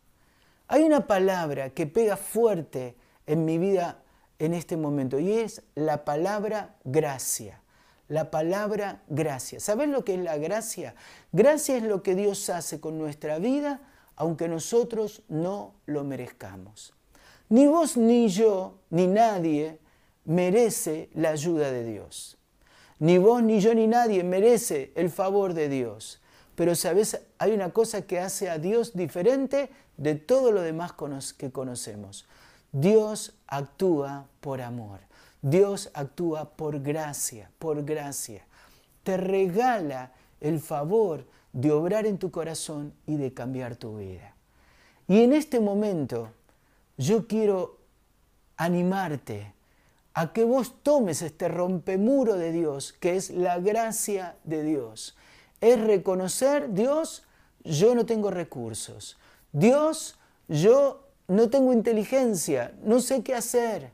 Hay 0.67 0.83
una 0.83 1.07
palabra 1.07 1.69
que 1.69 1.87
pega 1.87 2.17
fuerte 2.17 2.95
en 3.25 3.45
mi 3.45 3.57
vida 3.57 4.03
en 4.39 4.53
este 4.53 4.77
momento 4.77 5.19
y 5.19 5.33
es 5.33 5.63
la 5.75 6.05
palabra 6.05 6.75
gracia. 6.83 7.61
La 8.07 8.31
palabra 8.31 9.03
gracia. 9.07 9.59
¿Sabes 9.59 9.89
lo 9.89 10.05
que 10.05 10.15
es 10.15 10.21
la 10.21 10.37
gracia? 10.37 10.95
Gracia 11.31 11.77
es 11.77 11.83
lo 11.83 12.03
que 12.03 12.15
Dios 12.15 12.49
hace 12.49 12.79
con 12.79 12.97
nuestra 12.97 13.37
vida 13.39 13.81
aunque 14.17 14.47
nosotros 14.47 15.21
no 15.29 15.75
lo 15.85 16.03
merezcamos. 16.03 16.93
Ni 17.49 17.67
vos 17.67 17.95
ni 17.95 18.27
yo, 18.27 18.79
ni 18.89 19.07
nadie 19.07 19.79
merece 20.25 21.09
la 21.13 21.29
ayuda 21.29 21.71
de 21.71 21.85
Dios. 21.85 22.37
Ni 22.99 23.19
vos, 23.19 23.43
ni 23.43 23.61
yo, 23.61 23.73
ni 23.75 23.87
nadie 23.87 24.23
merece 24.23 24.91
el 24.95 25.11
favor 25.11 25.53
de 25.53 25.69
Dios. 25.69 26.19
Pero 26.55 26.73
sabes, 26.73 27.21
hay 27.37 27.51
una 27.51 27.69
cosa 27.69 28.01
que 28.01 28.19
hace 28.19 28.49
a 28.49 28.57
Dios 28.57 28.95
diferente 28.95 29.69
de 29.97 30.15
todo 30.15 30.51
lo 30.51 30.61
demás 30.61 30.93
que 31.33 31.51
conocemos. 31.51 32.25
Dios 32.71 33.33
actúa 33.47 34.27
por 34.39 34.61
amor. 34.61 34.99
Dios 35.41 35.89
actúa 35.93 36.49
por 36.55 36.81
gracia, 36.81 37.51
por 37.59 37.83
gracia. 37.83 38.45
Te 39.03 39.17
regala 39.17 40.11
el 40.39 40.59
favor 40.59 41.25
de 41.53 41.71
obrar 41.71 42.05
en 42.05 42.17
tu 42.17 42.31
corazón 42.31 42.93
y 43.05 43.17
de 43.17 43.33
cambiar 43.33 43.75
tu 43.75 43.97
vida. 43.97 44.35
Y 45.07 45.21
en 45.21 45.33
este 45.33 45.59
momento 45.59 46.29
yo 46.97 47.27
quiero 47.27 47.77
animarte 48.57 49.53
a 50.13 50.33
que 50.33 50.43
vos 50.43 50.83
tomes 50.83 51.21
este 51.21 51.47
rompemuro 51.47 52.35
de 52.35 52.51
Dios, 52.51 52.91
que 52.93 53.15
es 53.15 53.29
la 53.29 53.59
gracia 53.59 54.35
de 54.43 54.63
Dios. 54.63 55.15
Es 55.61 55.79
reconocer, 55.79 56.73
Dios, 56.73 57.23
yo 57.63 57.93
no 57.95 58.05
tengo 58.05 58.31
recursos. 58.31 59.17
Dios, 59.51 60.17
yo 60.47 61.07
no 61.27 61.49
tengo 61.49 61.73
inteligencia, 61.73 62.73
no 62.83 62.99
sé 62.99 63.23
qué 63.23 63.35
hacer. 63.35 63.91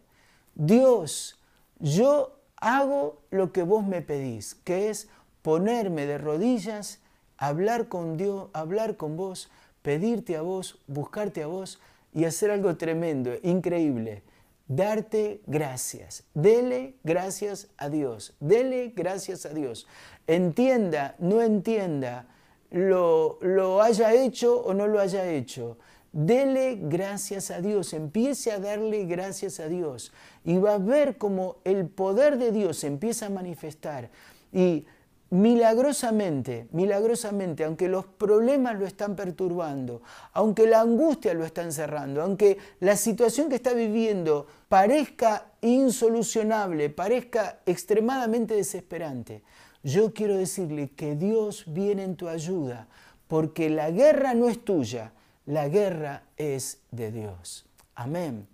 Dios, 0.55 1.39
yo 1.79 2.39
hago 2.57 3.21
lo 3.31 3.51
que 3.51 3.63
vos 3.63 3.85
me 3.85 4.01
pedís, 4.01 4.55
que 4.55 4.89
es 4.89 5.09
ponerme 5.41 6.05
de 6.05 6.17
rodillas, 6.17 6.99
hablar 7.37 7.87
con 7.87 8.17
Dios, 8.17 8.49
hablar 8.53 8.97
con 8.97 9.17
vos, 9.17 9.49
pedirte 9.81 10.37
a 10.37 10.41
vos, 10.41 10.79
buscarte 10.87 11.43
a 11.43 11.47
vos 11.47 11.79
y 12.13 12.25
hacer 12.25 12.51
algo 12.51 12.77
tremendo, 12.77 13.31
increíble. 13.43 14.23
Darte 14.67 15.41
gracias. 15.45 16.23
Dele 16.33 16.95
gracias 17.03 17.67
a 17.77 17.89
Dios. 17.89 18.33
Dele 18.39 18.93
gracias 18.95 19.45
a 19.45 19.49
Dios. 19.49 19.87
Entienda, 20.25 21.15
no 21.19 21.41
entienda, 21.41 22.27
lo, 22.73 23.37
lo 23.41 23.81
haya 23.81 24.13
hecho 24.13 24.59
o 24.59 24.73
no 24.73 24.87
lo 24.87 24.99
haya 24.99 25.29
hecho. 25.29 25.77
Dele 26.11 26.77
gracias 26.81 27.49
a 27.49 27.61
Dios, 27.61 27.93
empiece 27.93 28.51
a 28.51 28.59
darle 28.59 29.05
gracias 29.05 29.59
a 29.59 29.67
Dios 29.67 30.11
y 30.43 30.57
va 30.57 30.75
a 30.75 30.77
ver 30.79 31.17
cómo 31.17 31.57
el 31.63 31.87
poder 31.87 32.37
de 32.37 32.51
Dios 32.51 32.83
empieza 32.83 33.27
a 33.27 33.29
manifestar. 33.29 34.09
Y 34.51 34.85
milagrosamente, 35.29 36.67
milagrosamente, 36.71 37.63
aunque 37.63 37.87
los 37.87 38.05
problemas 38.05 38.77
lo 38.77 38.85
están 38.85 39.15
perturbando, 39.15 40.03
aunque 40.33 40.67
la 40.67 40.81
angustia 40.81 41.33
lo 41.33 41.45
está 41.45 41.63
encerrando, 41.63 42.21
aunque 42.21 42.57
la 42.79 42.95
situación 42.95 43.49
que 43.49 43.55
está 43.55 43.73
viviendo 43.73 44.45
parezca 44.69 45.47
insolucionable, 45.61 46.91
parezca 46.91 47.61
extremadamente 47.65 48.53
desesperante, 48.53 49.41
yo 49.83 50.13
quiero 50.13 50.37
decirle 50.37 50.89
que 50.89 51.15
Dios 51.15 51.65
viene 51.67 52.03
en 52.03 52.15
tu 52.15 52.29
ayuda, 52.29 52.87
porque 53.27 53.69
la 53.69 53.91
guerra 53.91 54.33
no 54.33 54.47
es 54.47 54.63
tuya, 54.63 55.11
la 55.45 55.67
guerra 55.67 56.23
es 56.37 56.79
de 56.91 57.11
Dios. 57.11 57.65
Amén. 57.95 58.47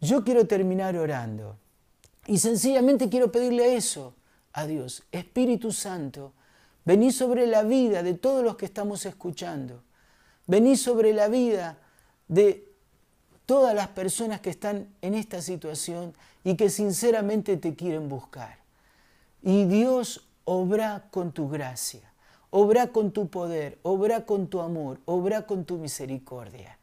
Yo 0.00 0.24
quiero 0.24 0.46
terminar 0.46 0.96
orando 0.96 1.56
y 2.26 2.38
sencillamente 2.38 3.08
quiero 3.08 3.30
pedirle 3.30 3.76
eso 3.76 4.14
a 4.52 4.66
Dios. 4.66 5.04
Espíritu 5.12 5.70
Santo, 5.70 6.32
vení 6.84 7.12
sobre 7.12 7.46
la 7.46 7.62
vida 7.62 8.02
de 8.02 8.14
todos 8.14 8.42
los 8.42 8.56
que 8.56 8.66
estamos 8.66 9.06
escuchando. 9.06 9.84
Vení 10.48 10.76
sobre 10.76 11.12
la 11.12 11.28
vida 11.28 11.78
de 12.26 12.68
todas 13.46 13.74
las 13.74 13.88
personas 13.88 14.40
que 14.40 14.50
están 14.50 14.88
en 15.00 15.14
esta 15.14 15.40
situación 15.40 16.14
y 16.42 16.56
que 16.56 16.68
sinceramente 16.68 17.56
te 17.56 17.76
quieren 17.76 18.08
buscar. 18.08 18.61
Y 19.42 19.64
Dios 19.64 20.28
obra 20.44 21.08
con 21.10 21.32
tu 21.32 21.48
gracia 21.48 22.12
obra 22.52 22.88
con 22.88 23.12
tu 23.12 23.28
poder, 23.28 23.78
obra 23.82 24.26
con 24.26 24.46
tu 24.46 24.60
amor, 24.60 25.00
obra 25.06 25.46
con 25.46 25.64
tu 25.64 25.78
misericordia. 25.78 26.78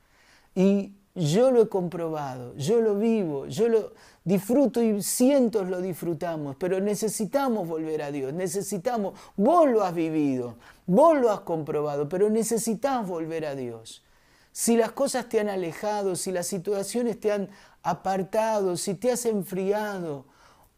Y 0.55 0.93
yo 1.13 1.51
lo 1.51 1.61
he 1.61 1.69
comprobado, 1.69 2.55
yo 2.55 2.81
lo 2.81 2.95
vivo, 2.95 3.45
yo 3.45 3.69
lo 3.69 3.93
disfruto 4.23 4.81
y 4.81 5.03
cientos 5.03 5.69
lo 5.69 5.79
disfrutamos, 5.79 6.55
pero 6.55 6.79
necesitamos 6.79 7.67
volver 7.67 8.01
a 8.01 8.11
Dios, 8.11 8.33
necesitamos, 8.33 9.13
vos 9.37 9.69
lo 9.69 9.83
has 9.83 9.93
vivido, 9.93 10.55
vos 10.87 11.19
lo 11.19 11.31
has 11.31 11.41
comprobado, 11.41 12.09
pero 12.09 12.31
necesitas 12.31 13.07
volver 13.07 13.45
a 13.45 13.53
Dios. 13.53 14.03
Si 14.51 14.75
las 14.75 14.91
cosas 14.91 15.29
te 15.29 15.39
han 15.39 15.49
alejado, 15.49 16.15
si 16.15 16.31
las 16.31 16.47
situaciones 16.47 17.19
te 17.19 17.31
han 17.31 17.49
apartado, 17.83 18.75
si 18.75 18.95
te 18.95 19.11
has 19.11 19.25
enfriado, 19.27 20.25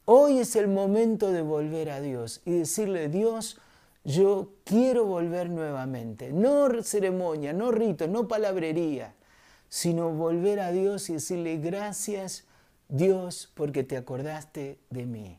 hoy 0.05 0.39
es 0.39 0.55
el 0.55 0.67
momento 0.67 1.31
de 1.31 1.41
volver 1.41 1.89
a 1.89 2.01
Dios 2.01 2.41
y 2.45 2.51
decirle, 2.51 3.09
Dios, 3.09 3.57
yo 4.03 4.53
quiero 4.63 5.05
volver 5.05 5.49
nuevamente. 5.49 6.31
No 6.31 6.69
ceremonia, 6.83 7.53
no 7.53 7.71
rito, 7.71 8.07
no 8.07 8.27
palabrería, 8.27 9.13
sino 9.69 10.09
volver 10.11 10.59
a 10.59 10.71
Dios 10.71 11.09
y 11.09 11.13
decirle 11.13 11.57
gracias 11.57 12.45
Dios 12.89 13.51
porque 13.53 13.83
te 13.83 13.97
acordaste 13.97 14.79
de 14.89 15.05
mí. 15.05 15.37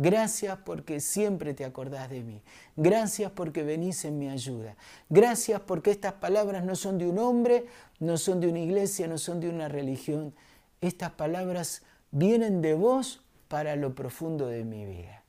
Gracias 0.00 0.58
porque 0.64 1.00
siempre 1.00 1.54
te 1.54 1.64
acordás 1.64 2.08
de 2.08 2.22
mí. 2.22 2.40
Gracias 2.76 3.32
porque 3.32 3.64
venís 3.64 4.04
en 4.04 4.16
mi 4.16 4.28
ayuda. 4.28 4.76
Gracias 5.08 5.60
porque 5.60 5.90
estas 5.90 6.14
palabras 6.14 6.64
no 6.64 6.76
son 6.76 6.98
de 6.98 7.08
un 7.08 7.18
hombre, 7.18 7.66
no 7.98 8.16
son 8.16 8.40
de 8.40 8.46
una 8.46 8.60
iglesia, 8.60 9.08
no 9.08 9.18
son 9.18 9.40
de 9.40 9.48
una 9.48 9.68
religión. 9.68 10.34
Estas 10.80 11.10
palabras 11.10 11.82
vienen 12.12 12.62
de 12.62 12.74
vos 12.74 13.24
para 13.48 13.76
lo 13.76 13.94
profundo 13.94 14.46
de 14.46 14.64
mi 14.64 14.84
vida. 14.84 15.24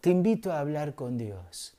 Te 0.00 0.10
invito 0.10 0.52
a 0.52 0.60
hablar 0.60 0.94
con 0.94 1.18
Dios. 1.18 1.74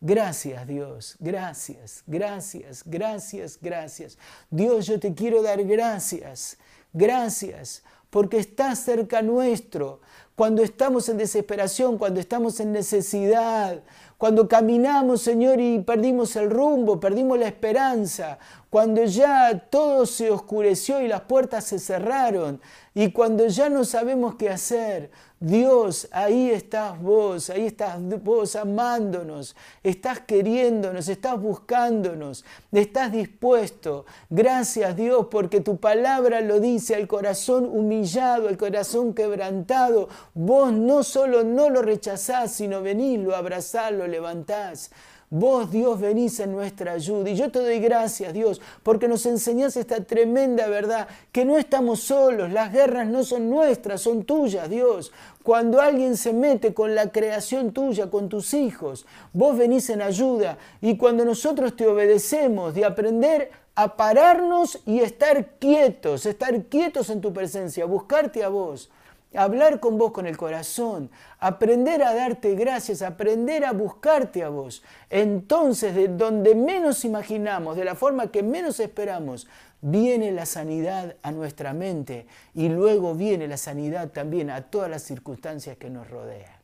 Gracias 0.00 0.66
Dios, 0.66 1.16
gracias, 1.18 2.04
gracias, 2.06 2.82
gracias, 2.84 3.58
gracias. 3.60 4.18
Dios, 4.50 4.86
yo 4.86 5.00
te 5.00 5.14
quiero 5.14 5.42
dar 5.42 5.64
gracias, 5.64 6.58
gracias, 6.92 7.82
porque 8.10 8.38
estás 8.38 8.80
cerca 8.80 9.22
nuestro. 9.22 10.00
Cuando 10.36 10.62
estamos 10.62 11.08
en 11.08 11.16
desesperación, 11.16 11.96
cuando 11.96 12.20
estamos 12.20 12.60
en 12.60 12.72
necesidad, 12.72 13.82
cuando 14.18 14.48
caminamos, 14.48 15.20
Señor, 15.20 15.60
y 15.60 15.80
perdimos 15.80 16.36
el 16.36 16.50
rumbo, 16.50 16.98
perdimos 16.98 17.38
la 17.38 17.48
esperanza, 17.48 18.38
cuando 18.70 19.04
ya 19.04 19.68
todo 19.70 20.06
se 20.06 20.30
oscureció 20.30 21.02
y 21.02 21.08
las 21.08 21.22
puertas 21.22 21.64
se 21.64 21.78
cerraron, 21.78 22.60
y 22.94 23.12
cuando 23.12 23.46
ya 23.46 23.68
no 23.68 23.84
sabemos 23.84 24.36
qué 24.36 24.48
hacer, 24.48 25.10
Dios, 25.46 26.08
ahí 26.10 26.50
estás 26.50 27.00
vos, 27.00 27.50
ahí 27.50 27.66
estás 27.66 28.00
vos 28.24 28.56
amándonos, 28.56 29.54
estás 29.84 30.18
queriéndonos, 30.18 31.08
estás 31.08 31.40
buscándonos, 31.40 32.44
estás 32.72 33.12
dispuesto. 33.12 34.06
Gracias 34.28 34.96
Dios 34.96 35.28
porque 35.30 35.60
tu 35.60 35.76
palabra 35.76 36.40
lo 36.40 36.58
dice 36.58 36.96
al 36.96 37.06
corazón 37.06 37.64
humillado, 37.64 38.48
al 38.48 38.56
corazón 38.56 39.14
quebrantado. 39.14 40.08
Vos 40.34 40.72
no 40.72 41.04
solo 41.04 41.44
no 41.44 41.70
lo 41.70 41.80
rechazás, 41.80 42.50
sino 42.50 42.82
venís, 42.82 43.20
lo 43.20 43.36
abrazás, 43.36 43.92
lo 43.92 44.08
levantás. 44.08 44.90
Vos, 45.28 45.72
Dios, 45.72 46.00
venís 46.00 46.38
en 46.38 46.52
nuestra 46.52 46.92
ayuda. 46.92 47.28
Y 47.30 47.34
yo 47.34 47.50
te 47.50 47.58
doy 47.58 47.80
gracias, 47.80 48.32
Dios, 48.32 48.60
porque 48.84 49.08
nos 49.08 49.26
enseñás 49.26 49.76
esta 49.76 50.04
tremenda 50.04 50.68
verdad, 50.68 51.08
que 51.32 51.44
no 51.44 51.58
estamos 51.58 52.00
solos, 52.00 52.52
las 52.52 52.72
guerras 52.72 53.08
no 53.08 53.24
son 53.24 53.50
nuestras, 53.50 54.00
son 54.00 54.22
tuyas, 54.22 54.70
Dios. 54.70 55.12
Cuando 55.42 55.80
alguien 55.80 56.16
se 56.16 56.32
mete 56.32 56.72
con 56.72 56.94
la 56.94 57.10
creación 57.10 57.72
tuya, 57.72 58.08
con 58.08 58.28
tus 58.28 58.54
hijos, 58.54 59.04
vos 59.32 59.58
venís 59.58 59.90
en 59.90 60.00
ayuda. 60.00 60.58
Y 60.80 60.96
cuando 60.96 61.24
nosotros 61.24 61.74
te 61.74 61.88
obedecemos 61.88 62.74
de 62.74 62.84
aprender 62.84 63.50
a 63.74 63.96
pararnos 63.96 64.78
y 64.86 65.00
estar 65.00 65.58
quietos, 65.58 66.24
estar 66.24 66.66
quietos 66.66 67.10
en 67.10 67.20
tu 67.20 67.32
presencia, 67.32 67.84
buscarte 67.84 68.44
a 68.44 68.48
vos 68.48 68.90
hablar 69.36 69.80
con 69.80 69.98
vos 69.98 70.12
con 70.12 70.26
el 70.26 70.36
corazón, 70.36 71.10
aprender 71.38 72.02
a 72.02 72.14
darte 72.14 72.54
gracias, 72.54 73.02
aprender 73.02 73.64
a 73.64 73.72
buscarte 73.72 74.42
a 74.42 74.48
vos. 74.48 74.82
Entonces, 75.10 75.94
de 75.94 76.08
donde 76.08 76.54
menos 76.54 77.04
imaginamos, 77.04 77.76
de 77.76 77.84
la 77.84 77.94
forma 77.94 78.30
que 78.30 78.42
menos 78.42 78.80
esperamos, 78.80 79.46
viene 79.80 80.32
la 80.32 80.46
sanidad 80.46 81.16
a 81.22 81.30
nuestra 81.32 81.72
mente 81.72 82.26
y 82.54 82.68
luego 82.68 83.14
viene 83.14 83.46
la 83.46 83.56
sanidad 83.56 84.10
también 84.10 84.50
a 84.50 84.62
todas 84.62 84.90
las 84.90 85.02
circunstancias 85.02 85.76
que 85.76 85.90
nos 85.90 86.08
rodean. 86.10 86.56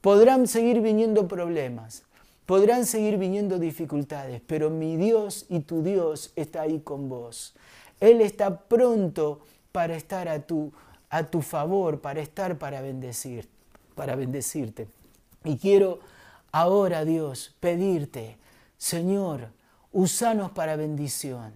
Podrán 0.00 0.46
seguir 0.46 0.80
viniendo 0.80 1.28
problemas, 1.28 2.04
podrán 2.46 2.86
seguir 2.86 3.18
viniendo 3.18 3.58
dificultades, 3.58 4.40
pero 4.46 4.70
mi 4.70 4.96
Dios 4.96 5.46
y 5.48 5.60
tu 5.60 5.82
Dios 5.82 6.32
está 6.36 6.62
ahí 6.62 6.80
con 6.80 7.08
vos. 7.08 7.54
Él 8.00 8.22
está 8.22 8.60
pronto 8.60 9.42
para 9.72 9.94
estar 9.94 10.28
a 10.28 10.40
tu 10.40 10.72
a 11.10 11.24
tu 11.24 11.42
favor 11.42 12.00
para 12.00 12.20
estar 12.20 12.56
para 12.58 12.80
bendecir, 12.80 13.48
para 13.94 14.14
bendecirte. 14.14 14.88
Y 15.44 15.58
quiero 15.58 16.00
ahora, 16.52 17.04
Dios, 17.04 17.54
pedirte, 17.60 18.38
Señor, 18.78 19.48
usanos 19.92 20.52
para 20.52 20.76
bendición. 20.76 21.52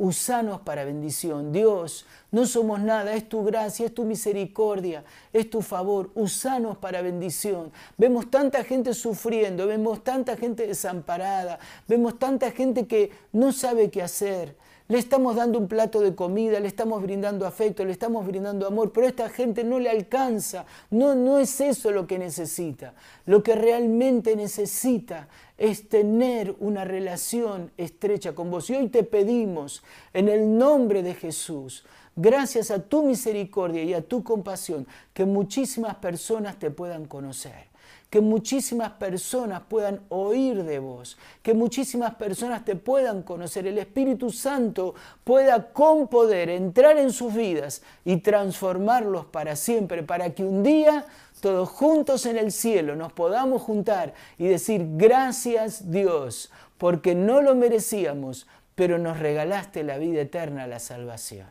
Usanos 0.00 0.60
para 0.60 0.84
bendición. 0.84 1.50
Dios, 1.50 2.06
no 2.30 2.46
somos 2.46 2.78
nada, 2.78 3.14
es 3.14 3.28
tu 3.28 3.42
gracia, 3.42 3.86
es 3.86 3.94
tu 3.94 4.04
misericordia, 4.04 5.02
es 5.32 5.50
tu 5.50 5.60
favor. 5.60 6.12
Usanos 6.14 6.78
para 6.78 7.02
bendición. 7.02 7.72
Vemos 7.96 8.30
tanta 8.30 8.62
gente 8.62 8.94
sufriendo, 8.94 9.66
vemos 9.66 10.04
tanta 10.04 10.36
gente 10.36 10.68
desamparada, 10.68 11.58
vemos 11.88 12.16
tanta 12.16 12.52
gente 12.52 12.86
que 12.86 13.10
no 13.32 13.50
sabe 13.50 13.90
qué 13.90 14.00
hacer. 14.00 14.56
Le 14.88 14.96
estamos 14.96 15.36
dando 15.36 15.58
un 15.58 15.68
plato 15.68 16.00
de 16.00 16.14
comida, 16.14 16.60
le 16.60 16.66
estamos 16.66 17.02
brindando 17.02 17.46
afecto, 17.46 17.84
le 17.84 17.92
estamos 17.92 18.26
brindando 18.26 18.66
amor, 18.66 18.90
pero 18.90 19.06
a 19.06 19.10
esta 19.10 19.28
gente 19.28 19.62
no 19.62 19.78
le 19.78 19.90
alcanza. 19.90 20.64
No, 20.90 21.14
no 21.14 21.38
es 21.38 21.60
eso 21.60 21.90
lo 21.90 22.06
que 22.06 22.18
necesita. 22.18 22.94
Lo 23.26 23.42
que 23.42 23.54
realmente 23.54 24.34
necesita 24.34 25.28
es 25.58 25.90
tener 25.90 26.56
una 26.60 26.86
relación 26.86 27.70
estrecha 27.76 28.34
con 28.34 28.50
vos. 28.50 28.70
Y 28.70 28.76
hoy 28.76 28.88
te 28.88 29.02
pedimos, 29.02 29.82
en 30.14 30.30
el 30.30 30.56
nombre 30.56 31.02
de 31.02 31.12
Jesús, 31.12 31.84
gracias 32.16 32.70
a 32.70 32.82
tu 32.82 33.02
misericordia 33.02 33.82
y 33.82 33.92
a 33.92 34.00
tu 34.00 34.24
compasión, 34.24 34.86
que 35.12 35.26
muchísimas 35.26 35.96
personas 35.96 36.58
te 36.58 36.70
puedan 36.70 37.04
conocer 37.04 37.68
que 38.10 38.20
muchísimas 38.20 38.92
personas 38.92 39.62
puedan 39.68 40.00
oír 40.08 40.64
de 40.64 40.78
vos, 40.78 41.18
que 41.42 41.52
muchísimas 41.52 42.14
personas 42.14 42.64
te 42.64 42.74
puedan 42.74 43.22
conocer, 43.22 43.66
el 43.66 43.78
Espíritu 43.78 44.30
Santo 44.30 44.94
pueda 45.24 45.72
con 45.72 46.08
poder 46.08 46.48
entrar 46.48 46.96
en 46.96 47.12
sus 47.12 47.34
vidas 47.34 47.82
y 48.04 48.18
transformarlos 48.18 49.26
para 49.26 49.56
siempre, 49.56 50.02
para 50.02 50.30
que 50.34 50.44
un 50.44 50.62
día 50.62 51.04
todos 51.40 51.68
juntos 51.68 52.24
en 52.26 52.38
el 52.38 52.50
cielo 52.50 52.96
nos 52.96 53.12
podamos 53.12 53.62
juntar 53.62 54.14
y 54.38 54.46
decir 54.46 54.86
gracias 54.96 55.90
Dios, 55.90 56.50
porque 56.78 57.14
no 57.14 57.42
lo 57.42 57.54
merecíamos, 57.54 58.46
pero 58.74 58.98
nos 58.98 59.18
regalaste 59.18 59.82
la 59.82 59.98
vida 59.98 60.22
eterna, 60.22 60.66
la 60.66 60.78
salvación. 60.78 61.46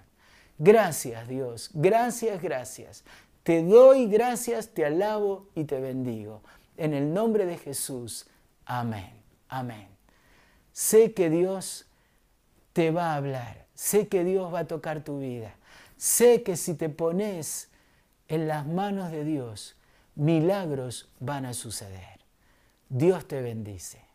Gracias 0.57 1.27
Dios, 1.27 1.69
gracias, 1.73 2.41
gracias. 2.41 3.03
Te 3.47 3.63
doy 3.63 4.07
gracias, 4.07 4.73
te 4.73 4.83
alabo 4.83 5.47
y 5.55 5.63
te 5.63 5.79
bendigo. 5.79 6.41
En 6.75 6.93
el 6.93 7.13
nombre 7.13 7.45
de 7.45 7.57
Jesús. 7.57 8.27
Amén. 8.65 9.13
Amén. 9.47 9.87
Sé 10.73 11.13
que 11.13 11.29
Dios 11.29 11.87
te 12.73 12.91
va 12.91 13.13
a 13.13 13.15
hablar. 13.15 13.65
Sé 13.73 14.09
que 14.09 14.25
Dios 14.25 14.53
va 14.53 14.59
a 14.59 14.67
tocar 14.67 15.01
tu 15.01 15.19
vida. 15.19 15.55
Sé 15.95 16.43
que 16.43 16.57
si 16.57 16.73
te 16.73 16.89
pones 16.89 17.69
en 18.27 18.49
las 18.49 18.67
manos 18.67 19.11
de 19.11 19.23
Dios, 19.23 19.77
milagros 20.15 21.07
van 21.21 21.45
a 21.45 21.53
suceder. 21.53 22.19
Dios 22.89 23.29
te 23.29 23.41
bendice. 23.41 24.06